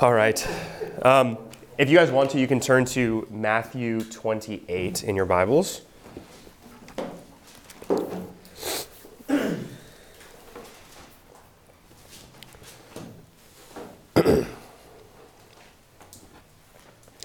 All 0.00 0.12
right. 0.12 0.44
Um, 1.02 1.38
if 1.78 1.88
you 1.88 1.96
guys 1.96 2.10
want 2.10 2.32
to, 2.32 2.40
you 2.40 2.48
can 2.48 2.58
turn 2.58 2.84
to 2.86 3.28
Matthew 3.30 4.02
28 4.02 5.04
in 5.04 5.14
your 5.14 5.24
Bibles. 5.24 5.82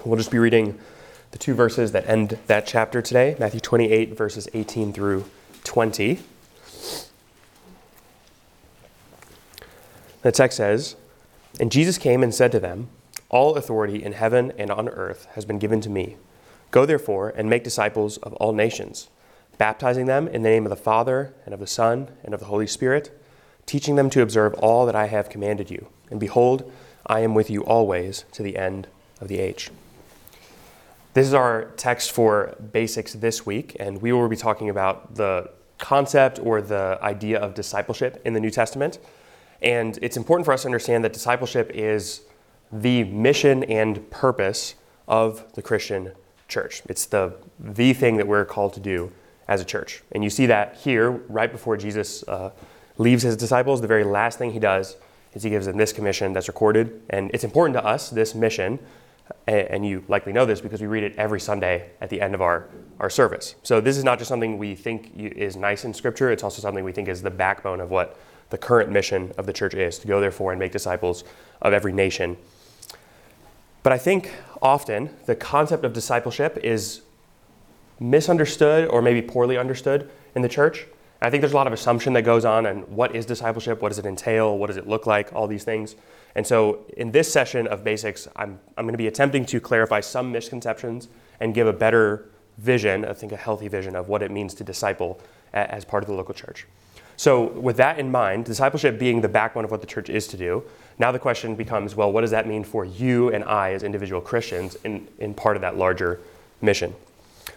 we'll 0.04 0.16
just 0.16 0.30
be 0.30 0.38
reading 0.38 0.78
the 1.32 1.38
two 1.38 1.54
verses 1.54 1.90
that 1.90 2.06
end 2.08 2.38
that 2.46 2.68
chapter 2.68 3.02
today 3.02 3.34
Matthew 3.40 3.58
28, 3.58 4.16
verses 4.16 4.46
18 4.54 4.92
through 4.92 5.24
20. 5.64 6.20
The 10.22 10.30
text 10.30 10.56
says, 10.56 10.94
And 11.58 11.72
Jesus 11.72 11.98
came 11.98 12.22
and 12.22 12.34
said 12.34 12.52
to 12.52 12.60
them, 12.60 12.88
All 13.28 13.56
authority 13.56 14.02
in 14.02 14.12
heaven 14.12 14.52
and 14.56 14.70
on 14.70 14.88
earth 14.88 15.26
has 15.34 15.44
been 15.44 15.58
given 15.58 15.80
to 15.80 15.90
me. 15.90 16.16
Go 16.70 16.86
therefore 16.86 17.30
and 17.30 17.50
make 17.50 17.64
disciples 17.64 18.18
of 18.18 18.34
all 18.34 18.52
nations, 18.52 19.08
baptizing 19.58 20.06
them 20.06 20.28
in 20.28 20.42
the 20.42 20.48
name 20.48 20.64
of 20.64 20.70
the 20.70 20.76
Father, 20.76 21.34
and 21.44 21.52
of 21.52 21.60
the 21.60 21.66
Son, 21.66 22.08
and 22.22 22.32
of 22.32 22.40
the 22.40 22.46
Holy 22.46 22.66
Spirit, 22.66 23.10
teaching 23.66 23.96
them 23.96 24.10
to 24.10 24.22
observe 24.22 24.54
all 24.54 24.86
that 24.86 24.94
I 24.94 25.06
have 25.06 25.28
commanded 25.28 25.70
you. 25.70 25.88
And 26.10 26.20
behold, 26.20 26.70
I 27.06 27.20
am 27.20 27.34
with 27.34 27.50
you 27.50 27.64
always 27.64 28.24
to 28.32 28.42
the 28.42 28.56
end 28.56 28.86
of 29.20 29.28
the 29.28 29.40
age. 29.40 29.70
This 31.12 31.26
is 31.26 31.34
our 31.34 31.64
text 31.76 32.12
for 32.12 32.54
basics 32.72 33.14
this 33.14 33.44
week, 33.44 33.76
and 33.80 34.00
we 34.00 34.12
will 34.12 34.28
be 34.28 34.36
talking 34.36 34.70
about 34.70 35.16
the 35.16 35.50
concept 35.78 36.38
or 36.40 36.62
the 36.62 36.98
idea 37.02 37.40
of 37.40 37.54
discipleship 37.54 38.22
in 38.24 38.32
the 38.32 38.40
New 38.40 38.50
Testament. 38.50 39.00
And 39.62 39.98
it's 40.02 40.16
important 40.16 40.44
for 40.44 40.52
us 40.52 40.62
to 40.62 40.68
understand 40.68 41.04
that 41.04 41.12
discipleship 41.12 41.70
is 41.74 42.22
the 42.72 43.04
mission 43.04 43.64
and 43.64 44.08
purpose 44.10 44.74
of 45.08 45.52
the 45.54 45.62
Christian 45.62 46.12
church. 46.48 46.82
It's 46.88 47.06
the, 47.06 47.34
the 47.58 47.92
thing 47.92 48.16
that 48.16 48.26
we're 48.26 48.44
called 48.44 48.74
to 48.74 48.80
do 48.80 49.12
as 49.48 49.60
a 49.60 49.64
church. 49.64 50.02
And 50.12 50.22
you 50.22 50.30
see 50.30 50.46
that 50.46 50.76
here, 50.76 51.10
right 51.10 51.50
before 51.50 51.76
Jesus 51.76 52.22
uh, 52.28 52.50
leaves 52.98 53.22
his 53.22 53.36
disciples, 53.36 53.80
the 53.80 53.88
very 53.88 54.04
last 54.04 54.38
thing 54.38 54.52
he 54.52 54.58
does 54.58 54.96
is 55.34 55.42
he 55.42 55.50
gives 55.50 55.66
them 55.66 55.76
this 55.76 55.92
commission 55.92 56.32
that's 56.32 56.48
recorded. 56.48 57.02
And 57.10 57.30
it's 57.34 57.44
important 57.44 57.74
to 57.74 57.84
us, 57.84 58.10
this 58.10 58.34
mission, 58.34 58.78
and 59.46 59.86
you 59.86 60.04
likely 60.08 60.32
know 60.32 60.44
this 60.44 60.60
because 60.60 60.80
we 60.80 60.86
read 60.86 61.04
it 61.04 61.14
every 61.16 61.40
Sunday 61.40 61.90
at 62.00 62.10
the 62.10 62.20
end 62.20 62.34
of 62.34 62.42
our, 62.42 62.68
our 62.98 63.10
service. 63.10 63.54
So 63.62 63.80
this 63.80 63.96
is 63.96 64.04
not 64.04 64.18
just 64.18 64.28
something 64.28 64.58
we 64.58 64.74
think 64.74 65.12
is 65.16 65.56
nice 65.56 65.84
in 65.84 65.94
Scripture, 65.94 66.30
it's 66.30 66.42
also 66.42 66.60
something 66.60 66.84
we 66.84 66.92
think 66.92 67.08
is 67.08 67.22
the 67.22 67.30
backbone 67.30 67.80
of 67.80 67.90
what 67.90 68.16
the 68.50 68.58
current 68.58 68.90
mission 68.90 69.32
of 69.38 69.46
the 69.46 69.52
church 69.52 69.74
is 69.74 69.98
to 70.00 70.06
go 70.06 70.20
therefore 70.20 70.52
and 70.52 70.58
make 70.58 70.72
disciples 70.72 71.24
of 71.62 71.72
every 71.72 71.92
nation. 71.92 72.36
But 73.82 73.92
I 73.92 73.98
think 73.98 74.32
often 74.60 75.10
the 75.26 75.34
concept 75.34 75.84
of 75.84 75.92
discipleship 75.92 76.58
is 76.62 77.00
misunderstood 77.98 78.88
or 78.88 79.00
maybe 79.02 79.22
poorly 79.22 79.56
understood 79.56 80.10
in 80.34 80.42
the 80.42 80.48
church. 80.48 80.86
I 81.22 81.28
think 81.28 81.42
there's 81.42 81.52
a 81.52 81.56
lot 81.56 81.66
of 81.66 81.72
assumption 81.72 82.14
that 82.14 82.22
goes 82.22 82.44
on 82.44 82.66
and 82.66 82.88
what 82.88 83.14
is 83.14 83.26
discipleship? 83.26 83.82
What 83.82 83.90
does 83.90 83.98
it 83.98 84.06
entail? 84.06 84.56
What 84.56 84.68
does 84.68 84.78
it 84.78 84.86
look 84.86 85.06
like? 85.06 85.32
All 85.34 85.46
these 85.46 85.64
things. 85.64 85.96
And 86.34 86.46
so 86.46 86.84
in 86.96 87.10
this 87.10 87.30
session 87.30 87.66
of 87.66 87.84
basics, 87.84 88.26
I'm, 88.36 88.58
I'm 88.76 88.84
going 88.84 88.94
to 88.94 88.98
be 88.98 89.06
attempting 89.06 89.44
to 89.46 89.60
clarify 89.60 90.00
some 90.00 90.32
misconceptions 90.32 91.08
and 91.40 91.54
give 91.54 91.66
a 91.66 91.72
better 91.72 92.30
vision, 92.58 93.04
I 93.04 93.12
think 93.12 93.32
a 93.32 93.36
healthy 93.36 93.68
vision 93.68 93.96
of 93.96 94.08
what 94.08 94.22
it 94.22 94.30
means 94.30 94.54
to 94.54 94.64
disciple 94.64 95.20
as 95.52 95.84
part 95.84 96.02
of 96.02 96.08
the 96.08 96.14
local 96.14 96.34
church. 96.34 96.66
So, 97.20 97.48
with 97.48 97.76
that 97.76 97.98
in 97.98 98.10
mind, 98.10 98.46
discipleship 98.46 98.98
being 98.98 99.20
the 99.20 99.28
backbone 99.28 99.62
of 99.66 99.70
what 99.70 99.82
the 99.82 99.86
church 99.86 100.08
is 100.08 100.26
to 100.28 100.38
do, 100.38 100.64
now 100.98 101.12
the 101.12 101.18
question 101.18 101.54
becomes 101.54 101.94
well, 101.94 102.10
what 102.10 102.22
does 102.22 102.30
that 102.30 102.48
mean 102.48 102.64
for 102.64 102.86
you 102.86 103.28
and 103.28 103.44
I 103.44 103.74
as 103.74 103.82
individual 103.82 104.22
Christians 104.22 104.78
in, 104.84 105.06
in 105.18 105.34
part 105.34 105.54
of 105.54 105.60
that 105.60 105.76
larger 105.76 106.18
mission? 106.62 106.94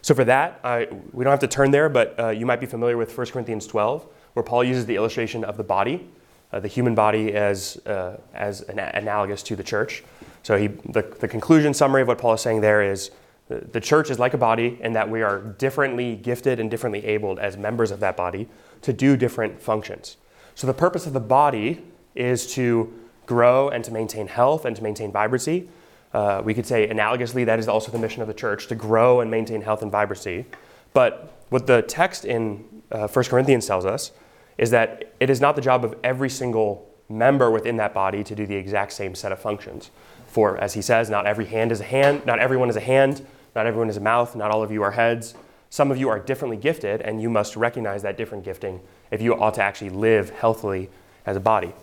So, 0.01 0.13
for 0.13 0.25
that, 0.25 0.59
I, 0.65 0.89
we 1.13 1.23
don't 1.23 1.31
have 1.31 1.39
to 1.39 1.47
turn 1.47 1.71
there, 1.71 1.87
but 1.87 2.19
uh, 2.19 2.27
you 2.31 2.45
might 2.45 2.59
be 2.59 2.65
familiar 2.65 2.97
with 2.97 3.17
1 3.17 3.27
Corinthians 3.27 3.65
12, 3.65 4.05
where 4.33 4.43
Paul 4.43 4.65
uses 4.65 4.85
the 4.85 4.97
illustration 4.97 5.45
of 5.45 5.55
the 5.55 5.63
body, 5.63 6.09
uh, 6.51 6.59
the 6.59 6.67
human 6.67 6.93
body, 6.93 7.31
as, 7.33 7.77
uh, 7.85 8.17
as 8.33 8.63
an 8.63 8.79
analogous 8.79 9.41
to 9.43 9.55
the 9.55 9.63
church. 9.63 10.03
So, 10.43 10.57
he, 10.57 10.67
the, 10.67 11.03
the 11.21 11.27
conclusion 11.29 11.73
summary 11.73 12.01
of 12.01 12.09
what 12.09 12.17
Paul 12.17 12.33
is 12.33 12.41
saying 12.41 12.59
there 12.59 12.83
is 12.83 13.11
the 13.49 13.81
church 13.81 14.09
is 14.09 14.19
like 14.19 14.33
a 14.33 14.37
body 14.37 14.79
in 14.81 14.93
that 14.93 15.09
we 15.09 15.21
are 15.21 15.39
differently 15.39 16.15
gifted 16.15 16.59
and 16.59 16.71
differently 16.71 17.05
abled 17.05 17.39
as 17.39 17.57
members 17.57 17.91
of 17.91 17.99
that 17.99 18.15
body 18.15 18.47
to 18.81 18.93
do 18.93 19.17
different 19.17 19.61
functions. 19.61 20.17
So, 20.55 20.67
the 20.67 20.73
purpose 20.73 21.05
of 21.05 21.13
the 21.13 21.19
body 21.19 21.83
is 22.15 22.53
to 22.53 22.93
grow 23.25 23.69
and 23.69 23.83
to 23.83 23.91
maintain 23.91 24.27
health 24.27 24.65
and 24.65 24.75
to 24.75 24.83
maintain 24.83 25.11
vibrancy. 25.11 25.69
Uh, 26.13 26.41
we 26.43 26.53
could 26.53 26.65
say, 26.65 26.87
analogously, 26.87 27.45
that 27.45 27.59
is 27.59 27.67
also 27.67 27.91
the 27.91 27.97
mission 27.97 28.21
of 28.21 28.27
the 28.27 28.33
church 28.33 28.67
to 28.67 28.75
grow 28.75 29.19
and 29.19 29.31
maintain 29.31 29.61
health 29.61 29.81
and 29.81 29.91
vibrancy. 29.91 30.45
But 30.93 31.33
what 31.49 31.65
the 31.65 31.81
text 31.81 32.23
in 32.23 32.63
uh, 32.91 33.07
1 33.07 33.25
Corinthians 33.25 33.65
tells 33.65 33.85
us 33.85 34.11
is 34.57 34.69
that 34.69 35.13
it 35.19 35.29
is 35.29 35.41
not 35.41 35.55
the 35.55 35.61
job 35.61 35.83
of 35.83 35.95
every 36.03 36.29
single 36.29 36.87
member 37.09 37.49
within 37.49 37.77
that 37.77 37.93
body 37.93 38.23
to 38.23 38.35
do 38.35 38.45
the 38.45 38.55
exact 38.55 38.93
same 38.93 39.15
set 39.15 39.31
of 39.31 39.39
functions. 39.39 39.89
For, 40.27 40.57
as 40.57 40.73
he 40.73 40.81
says, 40.81 41.09
not 41.09 41.25
every 41.25 41.45
hand 41.45 41.71
is 41.71 41.79
a 41.79 41.83
hand, 41.83 42.25
not 42.25 42.39
everyone 42.39 42.69
is 42.69 42.75
a 42.75 42.81
hand, 42.81 43.25
not 43.55 43.65
everyone 43.65 43.89
is 43.89 43.97
a 43.97 44.01
mouth, 44.01 44.35
not 44.35 44.51
all 44.51 44.63
of 44.63 44.71
you 44.71 44.83
are 44.83 44.91
heads. 44.91 45.35
Some 45.69 45.91
of 45.91 45.97
you 45.97 46.09
are 46.09 46.19
differently 46.19 46.57
gifted, 46.57 47.01
and 47.01 47.21
you 47.21 47.29
must 47.29 47.55
recognize 47.55 48.03
that 48.03 48.17
different 48.17 48.43
gifting 48.43 48.79
if 49.11 49.21
you 49.21 49.35
ought 49.35 49.55
to 49.55 49.63
actually 49.63 49.89
live 49.89 50.29
healthily 50.31 50.89
as 51.25 51.35
a 51.35 51.39
body. 51.39 51.73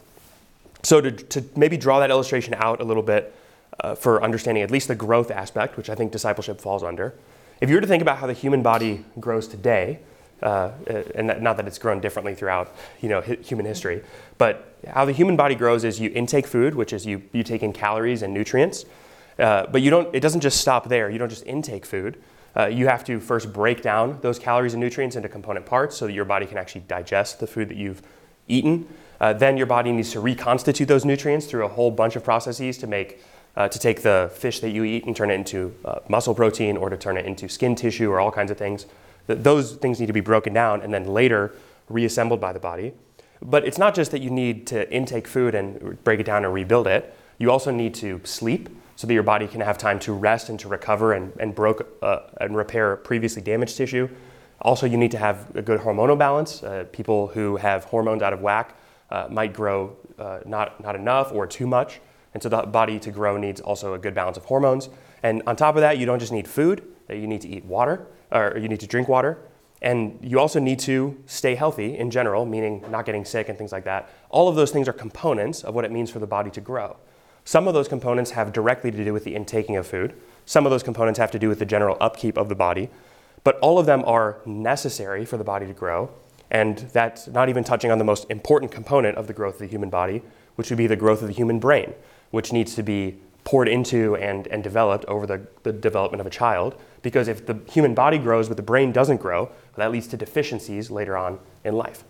So, 0.82 1.00
to, 1.00 1.10
to 1.10 1.44
maybe 1.56 1.76
draw 1.76 2.00
that 2.00 2.10
illustration 2.10 2.54
out 2.54 2.80
a 2.80 2.84
little 2.84 3.02
bit 3.02 3.34
uh, 3.80 3.94
for 3.94 4.22
understanding 4.22 4.62
at 4.62 4.70
least 4.70 4.88
the 4.88 4.94
growth 4.94 5.30
aspect, 5.30 5.76
which 5.76 5.90
I 5.90 5.94
think 5.94 6.12
discipleship 6.12 6.60
falls 6.60 6.82
under, 6.82 7.14
if 7.60 7.68
you 7.68 7.74
were 7.74 7.80
to 7.80 7.86
think 7.86 8.02
about 8.02 8.18
how 8.18 8.26
the 8.26 8.32
human 8.32 8.62
body 8.62 9.04
grows 9.18 9.46
today, 9.46 9.98
uh, 10.42 10.70
and 11.14 11.42
not 11.42 11.56
that 11.58 11.66
it's 11.66 11.78
grown 11.78 12.00
differently 12.00 12.34
throughout 12.34 12.74
you 13.00 13.08
know, 13.08 13.20
human 13.20 13.66
history, 13.66 14.02
but 14.38 14.74
how 14.88 15.04
the 15.04 15.12
human 15.12 15.36
body 15.36 15.54
grows 15.54 15.84
is 15.84 16.00
you 16.00 16.10
intake 16.14 16.46
food, 16.46 16.74
which 16.74 16.92
is 16.92 17.04
you, 17.04 17.22
you 17.32 17.42
take 17.42 17.62
in 17.62 17.72
calories 17.72 18.22
and 18.22 18.32
nutrients, 18.32 18.86
uh, 19.40 19.66
but 19.66 19.82
you 19.82 19.90
don't, 19.90 20.14
it 20.14 20.20
doesn't 20.20 20.40
just 20.40 20.60
stop 20.60 20.88
there. 20.88 21.10
You 21.10 21.18
don't 21.18 21.28
just 21.28 21.46
intake 21.46 21.86
food. 21.86 22.22
Uh, 22.56 22.66
you 22.66 22.88
have 22.88 23.04
to 23.04 23.20
first 23.20 23.52
break 23.52 23.80
down 23.80 24.18
those 24.22 24.38
calories 24.38 24.74
and 24.74 24.80
nutrients 24.80 25.16
into 25.16 25.28
component 25.28 25.66
parts 25.66 25.96
so 25.96 26.06
that 26.06 26.12
your 26.12 26.24
body 26.24 26.46
can 26.46 26.58
actually 26.58 26.82
digest 26.82 27.40
the 27.40 27.46
food 27.46 27.68
that 27.68 27.76
you've 27.76 28.02
eaten. 28.48 28.86
Uh, 29.20 29.32
then 29.32 29.56
your 29.56 29.66
body 29.66 29.92
needs 29.92 30.10
to 30.12 30.20
reconstitute 30.20 30.88
those 30.88 31.04
nutrients 31.04 31.46
through 31.46 31.64
a 31.64 31.68
whole 31.68 31.90
bunch 31.90 32.16
of 32.16 32.24
processes 32.24 32.78
to 32.78 32.86
make 32.86 33.22
uh, 33.56 33.68
to 33.68 33.78
take 33.78 34.02
the 34.02 34.30
fish 34.34 34.60
that 34.60 34.70
you 34.70 34.84
eat 34.84 35.04
and 35.06 35.16
turn 35.16 35.30
it 35.30 35.34
into 35.34 35.74
uh, 35.84 35.98
muscle 36.08 36.34
protein 36.34 36.76
or 36.76 36.88
to 36.88 36.96
turn 36.96 37.16
it 37.16 37.26
into 37.26 37.48
skin 37.48 37.74
tissue 37.74 38.08
or 38.08 38.20
all 38.20 38.30
kinds 38.30 38.50
of 38.50 38.56
things. 38.56 38.86
Th- 39.26 39.38
those 39.40 39.74
things 39.74 39.98
need 39.98 40.06
to 40.06 40.12
be 40.12 40.20
broken 40.20 40.52
down 40.52 40.82
and 40.82 40.94
then 40.94 41.06
later 41.06 41.52
reassembled 41.88 42.40
by 42.40 42.52
the 42.52 42.60
body. 42.60 42.92
But 43.42 43.66
it's 43.66 43.76
not 43.76 43.94
just 43.94 44.12
that 44.12 44.20
you 44.20 44.30
need 44.30 44.66
to 44.68 44.90
intake 44.92 45.26
food 45.26 45.54
and 45.54 46.02
break 46.04 46.20
it 46.20 46.26
down 46.26 46.44
and 46.44 46.54
rebuild 46.54 46.86
it. 46.86 47.14
You 47.38 47.50
also 47.50 47.70
need 47.70 47.94
to 47.96 48.20
sleep 48.24 48.68
so 49.00 49.06
that 49.06 49.14
your 49.14 49.22
body 49.22 49.48
can 49.48 49.62
have 49.62 49.78
time 49.78 49.98
to 49.98 50.12
rest 50.12 50.50
and 50.50 50.60
to 50.60 50.68
recover 50.68 51.14
and, 51.14 51.32
and, 51.40 51.54
broke, 51.54 51.88
uh, 52.02 52.18
and 52.38 52.54
repair 52.54 52.96
previously 52.96 53.40
damaged 53.40 53.74
tissue. 53.74 54.06
Also, 54.60 54.84
you 54.84 54.98
need 54.98 55.10
to 55.10 55.16
have 55.16 55.56
a 55.56 55.62
good 55.62 55.80
hormonal 55.80 56.18
balance. 56.18 56.62
Uh, 56.62 56.84
people 56.92 57.28
who 57.28 57.56
have 57.56 57.84
hormones 57.84 58.20
out 58.20 58.34
of 58.34 58.42
whack 58.42 58.76
uh, 59.10 59.26
might 59.30 59.54
grow 59.54 59.96
uh, 60.18 60.40
not, 60.44 60.78
not 60.82 60.94
enough 60.94 61.32
or 61.32 61.46
too 61.46 61.66
much. 61.66 61.98
And 62.34 62.42
so 62.42 62.50
the 62.50 62.60
body 62.64 62.98
to 62.98 63.10
grow 63.10 63.38
needs 63.38 63.62
also 63.62 63.94
a 63.94 63.98
good 63.98 64.12
balance 64.12 64.36
of 64.36 64.44
hormones. 64.44 64.90
And 65.22 65.42
on 65.46 65.56
top 65.56 65.76
of 65.76 65.80
that, 65.80 65.96
you 65.96 66.04
don't 66.04 66.18
just 66.18 66.30
need 66.30 66.46
food, 66.46 66.82
uh, 67.08 67.14
you 67.14 67.26
need 67.26 67.40
to 67.40 67.48
eat 67.48 67.64
water, 67.64 68.06
or 68.30 68.58
you 68.58 68.68
need 68.68 68.80
to 68.80 68.86
drink 68.86 69.08
water. 69.08 69.38
And 69.80 70.18
you 70.20 70.38
also 70.38 70.60
need 70.60 70.78
to 70.80 71.18
stay 71.24 71.54
healthy 71.54 71.96
in 71.96 72.10
general, 72.10 72.44
meaning 72.44 72.84
not 72.90 73.06
getting 73.06 73.24
sick 73.24 73.48
and 73.48 73.56
things 73.56 73.72
like 73.72 73.84
that. 73.84 74.10
All 74.28 74.46
of 74.46 74.56
those 74.56 74.70
things 74.72 74.88
are 74.88 74.92
components 74.92 75.64
of 75.64 75.74
what 75.74 75.86
it 75.86 75.90
means 75.90 76.10
for 76.10 76.18
the 76.18 76.26
body 76.26 76.50
to 76.50 76.60
grow. 76.60 76.98
Some 77.50 77.66
of 77.66 77.74
those 77.74 77.88
components 77.88 78.30
have 78.30 78.52
directly 78.52 78.92
to 78.92 79.04
do 79.04 79.12
with 79.12 79.24
the 79.24 79.34
intaking 79.34 79.74
of 79.74 79.84
food. 79.84 80.14
Some 80.46 80.66
of 80.66 80.70
those 80.70 80.84
components 80.84 81.18
have 81.18 81.32
to 81.32 81.38
do 81.40 81.48
with 81.48 81.58
the 81.58 81.64
general 81.64 81.96
upkeep 82.00 82.38
of 82.38 82.48
the 82.48 82.54
body. 82.54 82.90
But 83.42 83.58
all 83.58 83.76
of 83.76 83.86
them 83.86 84.04
are 84.06 84.38
necessary 84.46 85.24
for 85.24 85.36
the 85.36 85.42
body 85.42 85.66
to 85.66 85.72
grow. 85.72 86.10
And 86.52 86.78
that's 86.78 87.26
not 87.26 87.48
even 87.48 87.64
touching 87.64 87.90
on 87.90 87.98
the 87.98 88.04
most 88.04 88.24
important 88.30 88.70
component 88.70 89.18
of 89.18 89.26
the 89.26 89.32
growth 89.32 89.54
of 89.54 89.62
the 89.62 89.66
human 89.66 89.90
body, 89.90 90.22
which 90.54 90.70
would 90.70 90.76
be 90.76 90.86
the 90.86 90.94
growth 90.94 91.22
of 91.22 91.26
the 91.26 91.34
human 91.34 91.58
brain, 91.58 91.92
which 92.30 92.52
needs 92.52 92.76
to 92.76 92.84
be 92.84 93.18
poured 93.42 93.66
into 93.66 94.14
and, 94.14 94.46
and 94.46 94.62
developed 94.62 95.04
over 95.06 95.26
the, 95.26 95.44
the 95.64 95.72
development 95.72 96.20
of 96.20 96.28
a 96.28 96.30
child. 96.30 96.80
Because 97.02 97.26
if 97.26 97.46
the 97.46 97.58
human 97.68 97.94
body 97.94 98.18
grows 98.18 98.46
but 98.46 98.58
the 98.58 98.62
brain 98.62 98.92
doesn't 98.92 99.16
grow, 99.16 99.50
that 99.74 99.90
leads 99.90 100.06
to 100.06 100.16
deficiencies 100.16 100.88
later 100.88 101.16
on 101.16 101.40
in 101.64 101.74
life. 101.74 102.04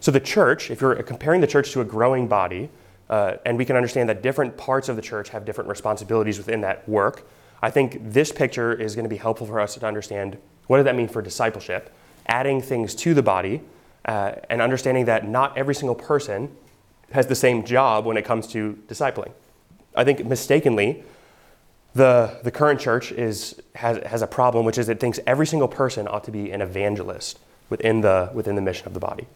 So 0.00 0.10
the 0.10 0.20
church, 0.20 0.70
if 0.70 0.82
you're 0.82 1.02
comparing 1.04 1.40
the 1.40 1.46
church 1.46 1.72
to 1.72 1.80
a 1.80 1.86
growing 1.86 2.28
body, 2.28 2.68
uh, 3.10 3.36
and 3.44 3.58
we 3.58 3.64
can 3.64 3.76
understand 3.76 4.08
that 4.08 4.22
different 4.22 4.56
parts 4.56 4.88
of 4.88 4.96
the 4.96 5.02
church 5.02 5.28
have 5.30 5.44
different 5.44 5.68
responsibilities 5.68 6.38
within 6.38 6.60
that 6.62 6.88
work. 6.88 7.28
I 7.62 7.70
think 7.70 7.98
this 8.12 8.32
picture 8.32 8.72
is 8.72 8.94
going 8.94 9.04
to 9.04 9.10
be 9.10 9.16
helpful 9.16 9.46
for 9.46 9.60
us 9.60 9.74
to 9.74 9.86
understand 9.86 10.38
what 10.66 10.78
does 10.78 10.84
that 10.84 10.96
mean 10.96 11.08
for 11.08 11.22
discipleship, 11.22 11.94
adding 12.26 12.60
things 12.60 12.94
to 12.96 13.14
the 13.14 13.22
body, 13.22 13.62
uh, 14.04 14.32
and 14.50 14.60
understanding 14.60 15.06
that 15.06 15.28
not 15.28 15.56
every 15.56 15.74
single 15.74 15.94
person 15.94 16.54
has 17.12 17.26
the 17.26 17.34
same 17.34 17.64
job 17.64 18.04
when 18.04 18.16
it 18.16 18.24
comes 18.24 18.46
to 18.48 18.78
discipling. 18.88 19.32
I 19.94 20.04
think 20.04 20.24
mistakenly, 20.26 21.04
the, 21.94 22.38
the 22.42 22.50
current 22.50 22.80
church 22.80 23.12
is, 23.12 23.60
has, 23.76 23.98
has 24.04 24.20
a 24.20 24.26
problem, 24.26 24.64
which 24.64 24.78
is 24.78 24.88
it 24.88 24.98
thinks 24.98 25.20
every 25.26 25.46
single 25.46 25.68
person 25.68 26.08
ought 26.08 26.24
to 26.24 26.32
be 26.32 26.50
an 26.50 26.60
evangelist 26.60 27.38
within 27.70 28.00
the, 28.00 28.30
within 28.34 28.56
the 28.56 28.62
mission 28.62 28.86
of 28.86 28.94
the 28.94 29.00
body. 29.00 29.26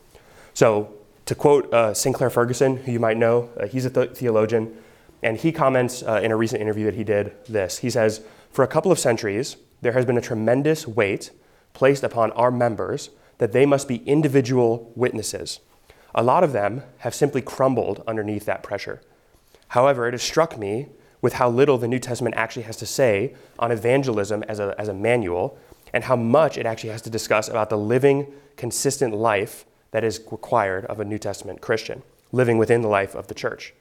So, 0.55 0.93
to 1.29 1.35
quote 1.35 1.71
uh, 1.75 1.93
Sinclair 1.93 2.31
Ferguson, 2.31 2.79
who 2.79 2.93
you 2.93 2.99
might 2.99 3.19
know, 3.19 3.51
uh, 3.61 3.67
he's 3.67 3.85
a 3.85 3.91
th- 3.91 4.13
theologian, 4.13 4.75
and 5.23 5.37
he 5.37 5.53
comments 5.53 6.03
uh, 6.03 6.21
in 6.23 6.33
a 6.33 6.37
recent 6.37 6.63
interview 6.63 6.87
that 6.87 6.95
he 6.95 7.05
did 7.05 7.35
this. 7.47 7.77
He 7.81 7.91
says, 7.91 8.23
For 8.51 8.65
a 8.65 8.67
couple 8.67 8.91
of 8.91 8.99
centuries, 8.99 9.59
there 9.83 9.93
has 9.93 10.07
been 10.07 10.17
a 10.17 10.23
tremendous 10.23 10.89
weight 10.89 11.31
placed 11.75 12.03
upon 12.03 12.31
our 12.33 12.51
members 12.51 13.11
that 13.37 13.53
they 13.53 13.67
must 13.67 13.89
be 13.89 13.97
individual 14.07 14.91
witnesses. 14.97 15.61
A 16.15 16.23
lot 16.23 16.45
of 16.45 16.53
them 16.53 16.83
have 17.01 17.15
simply 17.15 17.43
crumbled 17.43 18.03
underneath 18.07 18.47
that 18.47 18.63
pressure. 18.63 19.03
However, 19.69 20.09
it 20.09 20.15
has 20.15 20.23
struck 20.23 20.57
me 20.57 20.87
with 21.21 21.35
how 21.35 21.51
little 21.51 21.77
the 21.77 21.89
New 21.89 21.99
Testament 21.99 22.37
actually 22.37 22.63
has 22.63 22.79
to 22.79 22.87
say 22.87 23.35
on 23.59 23.71
evangelism 23.71 24.45
as 24.45 24.61
a, 24.61 24.75
as 24.79 24.89
a 24.89 24.95
manual 24.95 25.59
and 25.93 26.05
how 26.05 26.17
much 26.17 26.57
it 26.57 26.65
actually 26.65 26.91
has 26.91 27.03
to 27.03 27.11
discuss 27.11 27.51
about 27.51 27.69
the 27.69 27.77
living, 27.77 28.33
consistent 28.57 29.15
life 29.15 29.67
that 29.91 30.05
is 30.05 30.21
required 30.31 30.85
of 30.87 31.01
a 31.01 31.05
New 31.05 31.19
Testament 31.19 31.61
Christian, 31.61 32.03
living 32.33 32.59
within 32.59 32.83
the 32.83 32.89
life 32.89 33.15
of 33.15 33.29
the 33.29 33.35
church. 33.35 33.75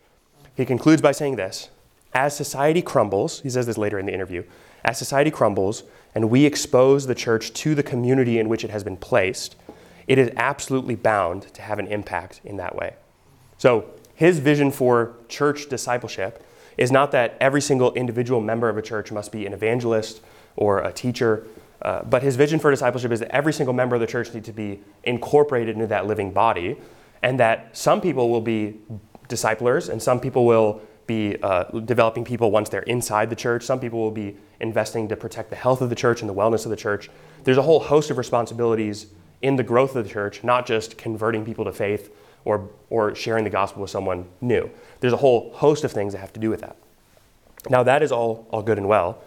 He 0.56 0.65
concludes 0.65 1.01
by 1.01 1.12
saying 1.12 1.36
this 1.36 1.69
As 2.13 2.36
society 2.36 2.81
crumbles, 2.81 3.42
he 3.42 3.50
says 3.50 3.65
this 3.65 3.77
later 3.77 4.00
in 4.00 4.06
the 4.06 4.13
interview, 4.13 4.44
as 4.83 4.98
society 4.98 5.31
crumbles 5.31 5.83
and 6.15 6.30
we 6.30 6.45
expose 6.45 7.06
the 7.06 7.15
church 7.15 7.54
to 7.54 7.75
the 7.75 7.83
community 7.83 8.39
in 8.39 8.50
which 8.50 8.63
it 8.63 8.71
has 8.71 8.83
been 8.83 8.98
placed, 8.98 9.56
it 10.07 10.18
is 10.18 10.31
absolutely 10.38 10.95
bound 10.95 11.54
to 11.54 11.62
have 11.62 11.77
an 11.77 11.88
impact 11.88 12.42
in 12.44 12.57
that 12.57 12.75
way. 12.75 12.95
So, 13.57 13.86
his 14.15 14.39
vision 14.39 14.71
for 14.71 15.13
church 15.27 15.69
discipleship 15.69 16.44
is 16.75 16.92
not 16.92 17.12
that 17.12 17.38
every 17.39 17.62
single 17.62 17.94
individual 17.94 18.42
member 18.42 18.69
of 18.69 18.77
a 18.77 18.81
church 18.81 19.12
must 19.12 19.31
be 19.31 19.45
an 19.45 19.53
evangelist 19.53 20.21
or 20.56 20.80
a 20.80 20.92
teacher 20.92 21.45
uh, 21.81 22.03
but 22.03 22.24
his 22.24 22.35
vision 22.35 22.59
for 22.59 22.71
discipleship 22.71 23.12
is 23.12 23.19
that 23.19 23.31
every 23.31 23.53
single 23.53 23.74
member 23.74 23.95
of 23.95 24.01
the 24.01 24.07
church 24.07 24.33
needs 24.33 24.47
to 24.47 24.53
be 24.53 24.79
incorporated 25.03 25.75
into 25.75 25.88
that 25.88 26.07
living 26.07 26.31
body, 26.31 26.77
and 27.21 27.39
that 27.39 27.75
some 27.77 28.01
people 28.01 28.29
will 28.29 28.41
be 28.41 28.79
disciplers, 29.27 29.89
and 29.89 30.01
some 30.01 30.19
people 30.19 30.45
will 30.45 30.81
be 31.06 31.38
uh, 31.41 31.63
developing 31.85 32.25
people 32.25 32.51
once 32.51 32.69
they're 32.69 32.81
inside 32.81 33.29
the 33.29 33.35
church. 33.35 33.63
Some 33.63 33.79
people 33.79 34.00
will 34.00 34.12
be 34.12 34.35
investing 34.59 35.07
to 35.07 35.15
protect 35.15 35.50
the 35.50 35.56
health 35.56 35.81
of 35.81 35.89
the 35.89 35.95
church 35.95 36.21
and 36.21 36.29
the 36.29 36.33
wellness 36.33 36.65
of 36.65 36.69
the 36.69 36.75
church. 36.75 37.09
There's 37.44 37.57
a 37.57 37.62
whole 37.62 37.79
host 37.79 38.12
of 38.12 38.18
responsibilities 38.18 39.07
in 39.41 39.56
the 39.56 39.63
growth 39.63 39.95
of 39.95 40.03
the 40.03 40.09
church, 40.09 40.44
not 40.44 40.65
just 40.65 40.97
converting 40.97 41.45
people 41.45 41.63
to 41.65 41.71
faith 41.71 42.12
or, 42.44 42.69
or 42.89 43.15
sharing 43.15 43.44
the 43.44 43.50
gospel 43.50 43.81
with 43.81 43.91
someone 43.91 44.25
new. 44.41 44.69
There's 45.00 45.13
a 45.13 45.18
whole 45.18 45.53
host 45.53 45.83
of 45.83 45.91
things 45.91 46.13
that 46.13 46.19
have 46.19 46.33
to 46.33 46.39
do 46.39 46.50
with 46.50 46.62
that. 46.62 46.75
Now, 47.69 47.83
that 47.83 48.01
is 48.01 48.12
all, 48.12 48.47
all 48.51 48.62
good 48.62 48.77
and 48.77 48.88
well. 48.88 49.21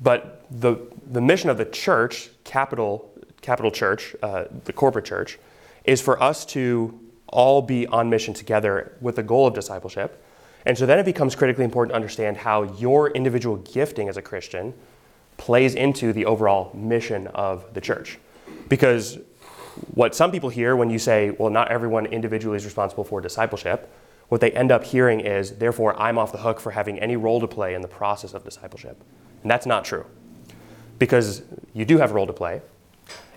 But 0.00 0.44
the, 0.50 0.76
the 1.10 1.20
mission 1.20 1.50
of 1.50 1.58
the 1.58 1.64
church, 1.64 2.30
capital, 2.44 3.10
capital 3.40 3.70
church, 3.70 4.14
uh, 4.22 4.44
the 4.64 4.72
corporate 4.72 5.04
church, 5.04 5.38
is 5.84 6.00
for 6.00 6.22
us 6.22 6.44
to 6.46 6.98
all 7.28 7.62
be 7.62 7.86
on 7.86 8.10
mission 8.10 8.34
together 8.34 8.96
with 9.00 9.16
the 9.16 9.22
goal 9.22 9.46
of 9.46 9.54
discipleship. 9.54 10.22
And 10.64 10.76
so 10.76 10.84
then 10.84 10.98
it 10.98 11.04
becomes 11.04 11.34
critically 11.34 11.64
important 11.64 11.92
to 11.92 11.96
understand 11.96 12.36
how 12.36 12.64
your 12.64 13.10
individual 13.10 13.56
gifting 13.56 14.08
as 14.08 14.16
a 14.16 14.22
Christian 14.22 14.74
plays 15.36 15.74
into 15.74 16.12
the 16.12 16.24
overall 16.24 16.74
mission 16.74 17.28
of 17.28 17.72
the 17.74 17.80
church. 17.80 18.18
Because 18.68 19.18
what 19.94 20.14
some 20.14 20.32
people 20.32 20.48
hear 20.48 20.74
when 20.74 20.90
you 20.90 20.98
say, 20.98 21.30
well, 21.30 21.50
not 21.50 21.68
everyone 21.68 22.06
individually 22.06 22.56
is 22.56 22.64
responsible 22.64 23.04
for 23.04 23.20
discipleship, 23.20 23.92
what 24.28 24.40
they 24.40 24.50
end 24.52 24.72
up 24.72 24.84
hearing 24.84 25.20
is, 25.20 25.52
therefore, 25.52 25.98
I'm 26.00 26.18
off 26.18 26.32
the 26.32 26.38
hook 26.38 26.58
for 26.58 26.72
having 26.72 26.98
any 26.98 27.16
role 27.16 27.40
to 27.40 27.46
play 27.46 27.74
in 27.74 27.82
the 27.82 27.88
process 27.88 28.34
of 28.34 28.44
discipleship. 28.44 29.02
And 29.42 29.50
that's 29.50 29.66
not 29.66 29.84
true 29.84 30.06
because 30.98 31.42
you 31.74 31.84
do 31.84 31.98
have 31.98 32.10
a 32.10 32.14
role 32.14 32.26
to 32.26 32.32
play. 32.32 32.62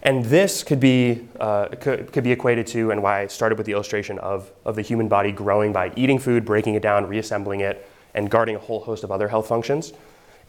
And 0.02 0.24
this 0.26 0.64
could 0.64 0.80
be, 0.80 1.28
uh, 1.40 1.68
could, 1.82 2.12
could 2.14 2.24
be 2.24 2.32
equated 2.32 2.66
to, 2.68 2.92
and 2.92 3.04
why 3.04 3.22
I 3.22 3.28
started 3.28 3.58
with 3.58 3.68
the 3.68 3.74
illustration 3.74 4.18
of, 4.20 4.50
of 4.64 4.76
the 4.76 4.82
human 4.82 5.10
body 5.10 5.32
growing 5.32 5.74
by 5.74 5.92
eating 5.96 6.20
food, 6.20 6.46
breaking 6.46 6.76
it 6.76 6.82
down, 6.82 7.06
reassembling 7.08 7.60
it, 7.60 7.86
and 8.14 8.30
guarding 8.30 8.56
a 8.56 8.60
whole 8.60 8.80
host 8.80 9.04
of 9.04 9.12
other 9.12 9.28
health 9.28 9.48
functions. 9.48 9.92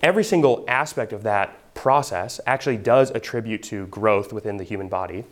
Every 0.02 0.25
single 0.25 0.64
aspect 0.69 1.12
of 1.12 1.25
that 1.25 1.75
process 1.75 2.40
actually 2.46 2.76
does 2.76 3.10
attribute 3.10 3.62
to 3.64 3.86
growth 3.88 4.32
within 4.32 4.56
the 4.56 4.64
human 4.64 4.88
body. 4.88 5.25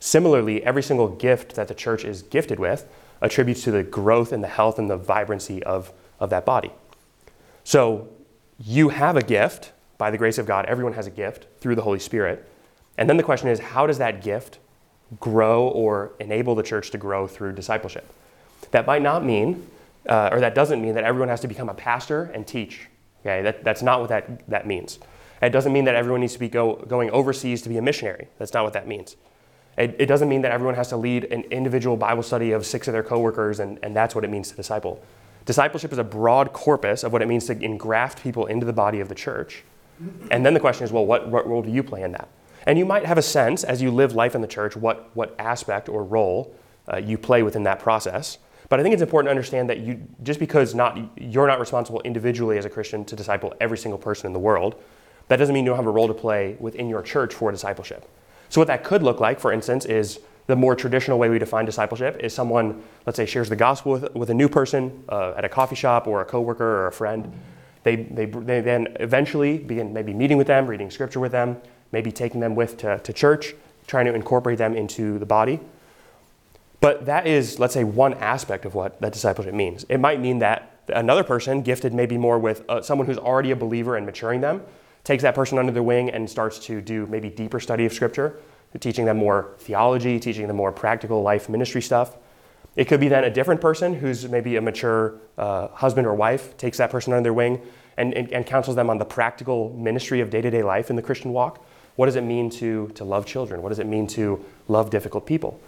Similarly, 0.00 0.64
every 0.64 0.82
single 0.82 1.08
gift 1.08 1.54
that 1.54 1.68
the 1.68 1.74
church 1.74 2.04
is 2.04 2.22
gifted 2.22 2.58
with 2.58 2.88
attributes 3.22 3.62
to 3.64 3.70
the 3.70 3.82
growth 3.82 4.32
and 4.32 4.42
the 4.42 4.48
health 4.48 4.78
and 4.78 4.90
the 4.90 4.96
vibrancy 4.96 5.62
of, 5.62 5.92
of 6.20 6.30
that 6.30 6.44
body. 6.44 6.72
So 7.64 8.08
you 8.58 8.90
have 8.90 9.16
a 9.16 9.22
gift 9.22 9.72
by 9.98 10.10
the 10.10 10.18
grace 10.18 10.38
of 10.38 10.46
God, 10.46 10.66
everyone 10.66 10.92
has 10.92 11.06
a 11.06 11.10
gift 11.10 11.46
through 11.58 11.74
the 11.74 11.82
Holy 11.82 11.98
Spirit. 11.98 12.46
And 12.98 13.08
then 13.08 13.16
the 13.16 13.22
question 13.22 13.48
is, 13.48 13.58
how 13.58 13.86
does 13.86 13.98
that 13.98 14.22
gift 14.22 14.58
grow 15.20 15.68
or 15.68 16.12
enable 16.20 16.54
the 16.54 16.62
church 16.62 16.90
to 16.90 16.98
grow 16.98 17.26
through 17.26 17.52
discipleship? 17.52 18.06
That 18.70 18.86
might 18.86 19.02
not 19.02 19.24
mean, 19.24 19.66
uh, 20.08 20.30
or 20.32 20.40
that 20.40 20.54
doesn't 20.54 20.82
mean 20.82 20.94
that 20.94 21.04
everyone 21.04 21.28
has 21.28 21.40
to 21.40 21.48
become 21.48 21.68
a 21.68 21.74
pastor 21.74 22.24
and 22.34 22.46
teach. 22.46 22.88
Okay, 23.20 23.42
that, 23.42 23.64
that's 23.64 23.82
not 23.82 24.00
what 24.00 24.08
that, 24.10 24.48
that 24.48 24.66
means. 24.66 24.98
It 25.42 25.50
doesn't 25.50 25.72
mean 25.72 25.84
that 25.84 25.94
everyone 25.94 26.20
needs 26.20 26.32
to 26.34 26.38
be 26.38 26.48
go, 26.48 26.76
going 26.76 27.10
overseas 27.10 27.62
to 27.62 27.68
be 27.68 27.76
a 27.76 27.82
missionary. 27.82 28.28
That's 28.38 28.52
not 28.52 28.64
what 28.64 28.72
that 28.72 28.86
means. 28.86 29.16
It, 29.76 29.96
it, 29.98 30.06
doesn't 30.06 30.28
mean 30.28 30.42
that 30.42 30.52
everyone 30.52 30.74
has 30.74 30.88
to 30.88 30.96
lead 30.96 31.24
an 31.24 31.42
individual 31.50 31.96
Bible 31.96 32.22
study 32.22 32.52
of 32.52 32.64
six 32.64 32.88
of 32.88 32.92
their 32.92 33.02
coworkers, 33.02 33.60
and, 33.60 33.78
and 33.82 33.94
that's 33.94 34.14
what 34.14 34.24
it 34.24 34.30
means 34.30 34.50
to 34.50 34.56
disciple. 34.56 35.02
Discipleship 35.44 35.92
is 35.92 35.98
a 35.98 36.04
broad 36.04 36.52
corpus 36.52 37.04
of 37.04 37.12
what 37.12 37.22
it 37.22 37.28
means 37.28 37.46
to 37.46 37.62
engraft 37.62 38.22
people 38.22 38.46
into 38.46 38.64
the 38.64 38.72
body 38.72 39.00
of 39.00 39.08
the 39.08 39.14
church 39.14 39.64
and 40.30 40.44
then 40.44 40.54
the 40.54 40.60
question 40.60 40.84
is, 40.84 40.92
well, 40.92 41.06
what, 41.06 41.28
what 41.28 41.46
role 41.46 41.62
do 41.62 41.70
you 41.70 41.82
play 41.82 42.02
in 42.02 42.12
that? 42.12 42.28
And 42.66 42.78
you 42.78 42.84
might 42.84 43.06
have 43.06 43.18
a 43.18 43.22
sense 43.22 43.64
as 43.64 43.80
you 43.80 43.90
live 43.90 44.14
life 44.14 44.34
in 44.34 44.40
the 44.40 44.46
church 44.46 44.76
what, 44.76 45.10
what 45.14 45.34
aspect 45.38 45.88
or 45.88 46.04
role 46.04 46.54
uh, 46.92 46.98
you 46.98 47.16
play 47.16 47.42
within 47.42 47.62
that 47.62 47.78
process. 47.78 48.38
But 48.68 48.80
I 48.80 48.82
think 48.82 48.92
it's 48.92 49.02
important 49.02 49.28
to 49.28 49.30
understand 49.30 49.70
that 49.70 49.78
you, 49.78 50.02
just 50.22 50.40
because 50.40 50.74
not, 50.74 50.98
you're 51.16 51.46
not 51.46 51.60
responsible 51.60 52.00
individually 52.02 52.58
as 52.58 52.64
a 52.64 52.70
Christian 52.70 53.04
to 53.04 53.16
disciple 53.16 53.54
every 53.60 53.78
single 53.78 53.98
person 53.98 54.26
in 54.26 54.32
the 54.32 54.40
world, 54.40 54.74
that 55.28 55.36
doesn't 55.36 55.54
mean 55.54 55.64
you 55.64 55.70
don't 55.70 55.76
have 55.76 55.86
a 55.86 55.90
role 55.90 56.08
to 56.08 56.14
play 56.14 56.56
within 56.58 56.88
your 56.88 57.02
church 57.02 57.32
for 57.32 57.50
discipleship. 57.52 58.08
So, 58.48 58.60
what 58.60 58.68
that 58.68 58.84
could 58.84 59.02
look 59.02 59.20
like, 59.20 59.40
for 59.40 59.52
instance, 59.52 59.84
is 59.84 60.20
the 60.46 60.56
more 60.56 60.76
traditional 60.76 61.18
way 61.18 61.28
we 61.28 61.38
define 61.38 61.64
discipleship 61.64 62.18
is 62.20 62.32
someone, 62.32 62.82
let's 63.04 63.16
say, 63.16 63.26
shares 63.26 63.48
the 63.48 63.56
gospel 63.56 63.92
with, 63.92 64.14
with 64.14 64.30
a 64.30 64.34
new 64.34 64.48
person 64.48 65.04
uh, 65.08 65.34
at 65.36 65.44
a 65.44 65.48
coffee 65.48 65.74
shop 65.74 66.06
or 66.06 66.20
a 66.20 66.24
coworker 66.24 66.64
or 66.64 66.86
a 66.86 66.92
friend. 66.92 67.32
They, 67.82 67.96
they, 67.96 68.26
they 68.26 68.60
then 68.60 68.96
eventually 69.00 69.58
begin 69.58 69.92
maybe 69.92 70.12
meeting 70.12 70.36
with 70.36 70.46
them, 70.46 70.66
reading 70.66 70.90
scripture 70.90 71.20
with 71.20 71.32
them, 71.32 71.60
maybe 71.92 72.12
taking 72.12 72.40
them 72.40 72.54
with 72.54 72.78
to, 72.78 72.98
to 72.98 73.12
church, 73.12 73.54
trying 73.86 74.06
to 74.06 74.14
incorporate 74.14 74.58
them 74.58 74.74
into 74.74 75.18
the 75.18 75.26
body. 75.26 75.60
But 76.80 77.06
that 77.06 77.26
is, 77.26 77.58
let's 77.58 77.74
say, 77.74 77.84
one 77.84 78.14
aspect 78.14 78.64
of 78.64 78.74
what 78.74 79.00
that 79.00 79.12
discipleship 79.12 79.54
means. 79.54 79.84
It 79.88 79.98
might 79.98 80.20
mean 80.20 80.40
that 80.40 80.80
another 80.88 81.24
person, 81.24 81.62
gifted 81.62 81.94
maybe 81.94 82.18
more 82.18 82.38
with 82.38 82.68
uh, 82.68 82.82
someone 82.82 83.06
who's 83.06 83.18
already 83.18 83.50
a 83.50 83.56
believer 83.56 83.96
and 83.96 84.06
maturing 84.06 84.40
them, 84.40 84.62
takes 85.06 85.22
that 85.22 85.36
person 85.36 85.56
under 85.56 85.70
their 85.70 85.84
wing 85.84 86.10
and 86.10 86.28
starts 86.28 86.58
to 86.58 86.80
do 86.80 87.06
maybe 87.06 87.30
deeper 87.30 87.60
study 87.60 87.86
of 87.86 87.92
Scripture, 87.92 88.40
teaching 88.80 89.04
them 89.04 89.16
more 89.16 89.54
theology, 89.58 90.18
teaching 90.18 90.48
them 90.48 90.56
more 90.56 90.72
practical 90.72 91.22
life 91.22 91.48
ministry 91.48 91.80
stuff. 91.80 92.16
It 92.74 92.86
could 92.86 92.98
be 92.98 93.06
then 93.06 93.22
a 93.22 93.30
different 93.30 93.60
person 93.60 93.94
who's 93.94 94.28
maybe 94.28 94.56
a 94.56 94.60
mature 94.60 95.20
uh, 95.38 95.68
husband 95.68 96.08
or 96.08 96.14
wife 96.14 96.56
takes 96.56 96.78
that 96.78 96.90
person 96.90 97.12
under 97.12 97.22
their 97.22 97.32
wing 97.32 97.62
and, 97.96 98.12
and, 98.14 98.32
and 98.32 98.44
counsels 98.44 98.74
them 98.74 98.90
on 98.90 98.98
the 98.98 99.04
practical 99.04 99.72
ministry 99.74 100.20
of 100.20 100.28
day 100.28 100.40
to 100.40 100.50
day 100.50 100.64
life 100.64 100.90
in 100.90 100.96
the 100.96 101.02
Christian 101.02 101.32
walk. 101.32 101.64
What 101.94 102.06
does 102.06 102.16
it 102.16 102.24
mean 102.24 102.50
to, 102.50 102.88
to 102.96 103.04
love 103.04 103.26
children? 103.26 103.62
What 103.62 103.68
does 103.68 103.78
it 103.78 103.86
mean 103.86 104.08
to 104.08 104.44
love 104.66 104.90
difficult 104.90 105.24
people? 105.24 105.60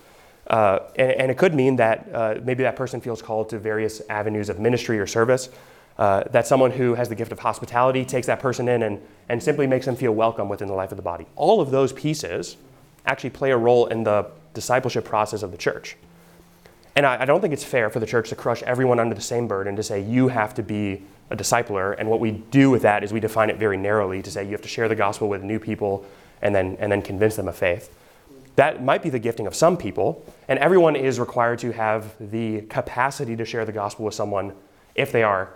Uh, 0.49 0.81
and, 0.97 1.13
and, 1.13 1.31
it 1.31 1.39
could 1.39 1.55
mean 1.55 1.77
that 1.77 2.09
uh, 2.13 2.35
maybe 2.43 2.65
that 2.65 2.75
person 2.75 3.01
feels 3.01 3.23
called 3.23 3.51
to 3.51 3.59
various 3.59 4.03
avenues 4.09 4.49
of 4.49 4.59
ministry 4.59 4.99
or 4.99 5.07
service. 5.07 5.51
Uh, 5.99 6.23
that 6.31 6.47
someone 6.47 6.71
who 6.71 6.95
has 6.95 7.09
the 7.09 7.15
gift 7.17 7.33
of 7.33 7.41
hospitality 7.41 8.05
takes 8.05 8.29
that 8.29 8.39
person 8.39 8.69
in 8.69 8.85
and, 8.85 9.03
and 9.29 9.43
simply 9.43 9.67
makes 9.67 9.85
them 9.85 9.97
feel 9.97 10.13
welcome 10.13 10.49
within 10.49 10.69
the 10.69 10.75
life 10.75 10.93
of 10.93 10.97
the 10.97 11.03
body. 11.03 11.27
All 11.35 11.61
of 11.61 11.73
those 11.73 11.93
pieces 11.93 12.57
actually 13.05 13.31
play 13.31 13.51
a 13.51 13.57
role 13.57 13.87
in 13.87 14.05
the 14.05 14.27
discipleship 14.55 15.05
process 15.05 15.43
of 15.43 15.51
the 15.51 15.57
church. 15.57 15.97
And 16.95 17.05
I, 17.05 17.23
I, 17.23 17.25
don't 17.25 17.41
think 17.41 17.53
it's 17.53 17.65
fair 17.65 17.91
for 17.91 17.99
the 17.99 18.07
church 18.07 18.29
to 18.29 18.37
crush 18.37 18.63
everyone 18.63 19.01
under 19.01 19.15
the 19.15 19.21
same 19.21 19.49
burden 19.49 19.75
to 19.75 19.83
say 19.83 20.01
you 20.01 20.29
have 20.29 20.55
to 20.55 20.63
be 20.63 21.03
a 21.31 21.37
discipler. 21.37 21.97
And 21.99 22.09
what 22.09 22.21
we 22.21 22.31
do 22.31 22.71
with 22.71 22.83
that 22.83 23.03
is 23.03 23.13
we 23.13 23.21
define 23.21 23.51
it 23.51 23.57
very 23.57 23.77
narrowly 23.77 24.23
to 24.23 24.31
say 24.31 24.45
you 24.45 24.53
have 24.53 24.63
to 24.63 24.69
share 24.69 24.89
the 24.89 24.95
gospel 24.95 25.29
with 25.29 25.43
new 25.43 25.59
people 25.59 26.07
and 26.43 26.55
then, 26.55 26.77
and 26.79 26.93
then 26.93 27.03
convince 27.03 27.35
them 27.35 27.49
of 27.49 27.57
faith. 27.57 27.93
That 28.55 28.85
might 28.85 29.03
be 29.03 29.11
the 29.11 29.19
gifting 29.19 29.47
of 29.47 29.55
some 29.55 29.77
people, 29.77 30.25
and 30.49 30.59
everyone 30.59 30.97
is 30.97 31.21
required 31.21 31.61
to 31.61 31.73
have 31.73 32.15
the 32.21 32.63
capacity 32.63 33.37
to 33.37 33.45
share 33.45 33.65
the 33.65 33.73
gospel 33.73 34.05
with 34.05 34.15
someone 34.15 34.53
if 34.95 35.13
they 35.13 35.23
are 35.23 35.51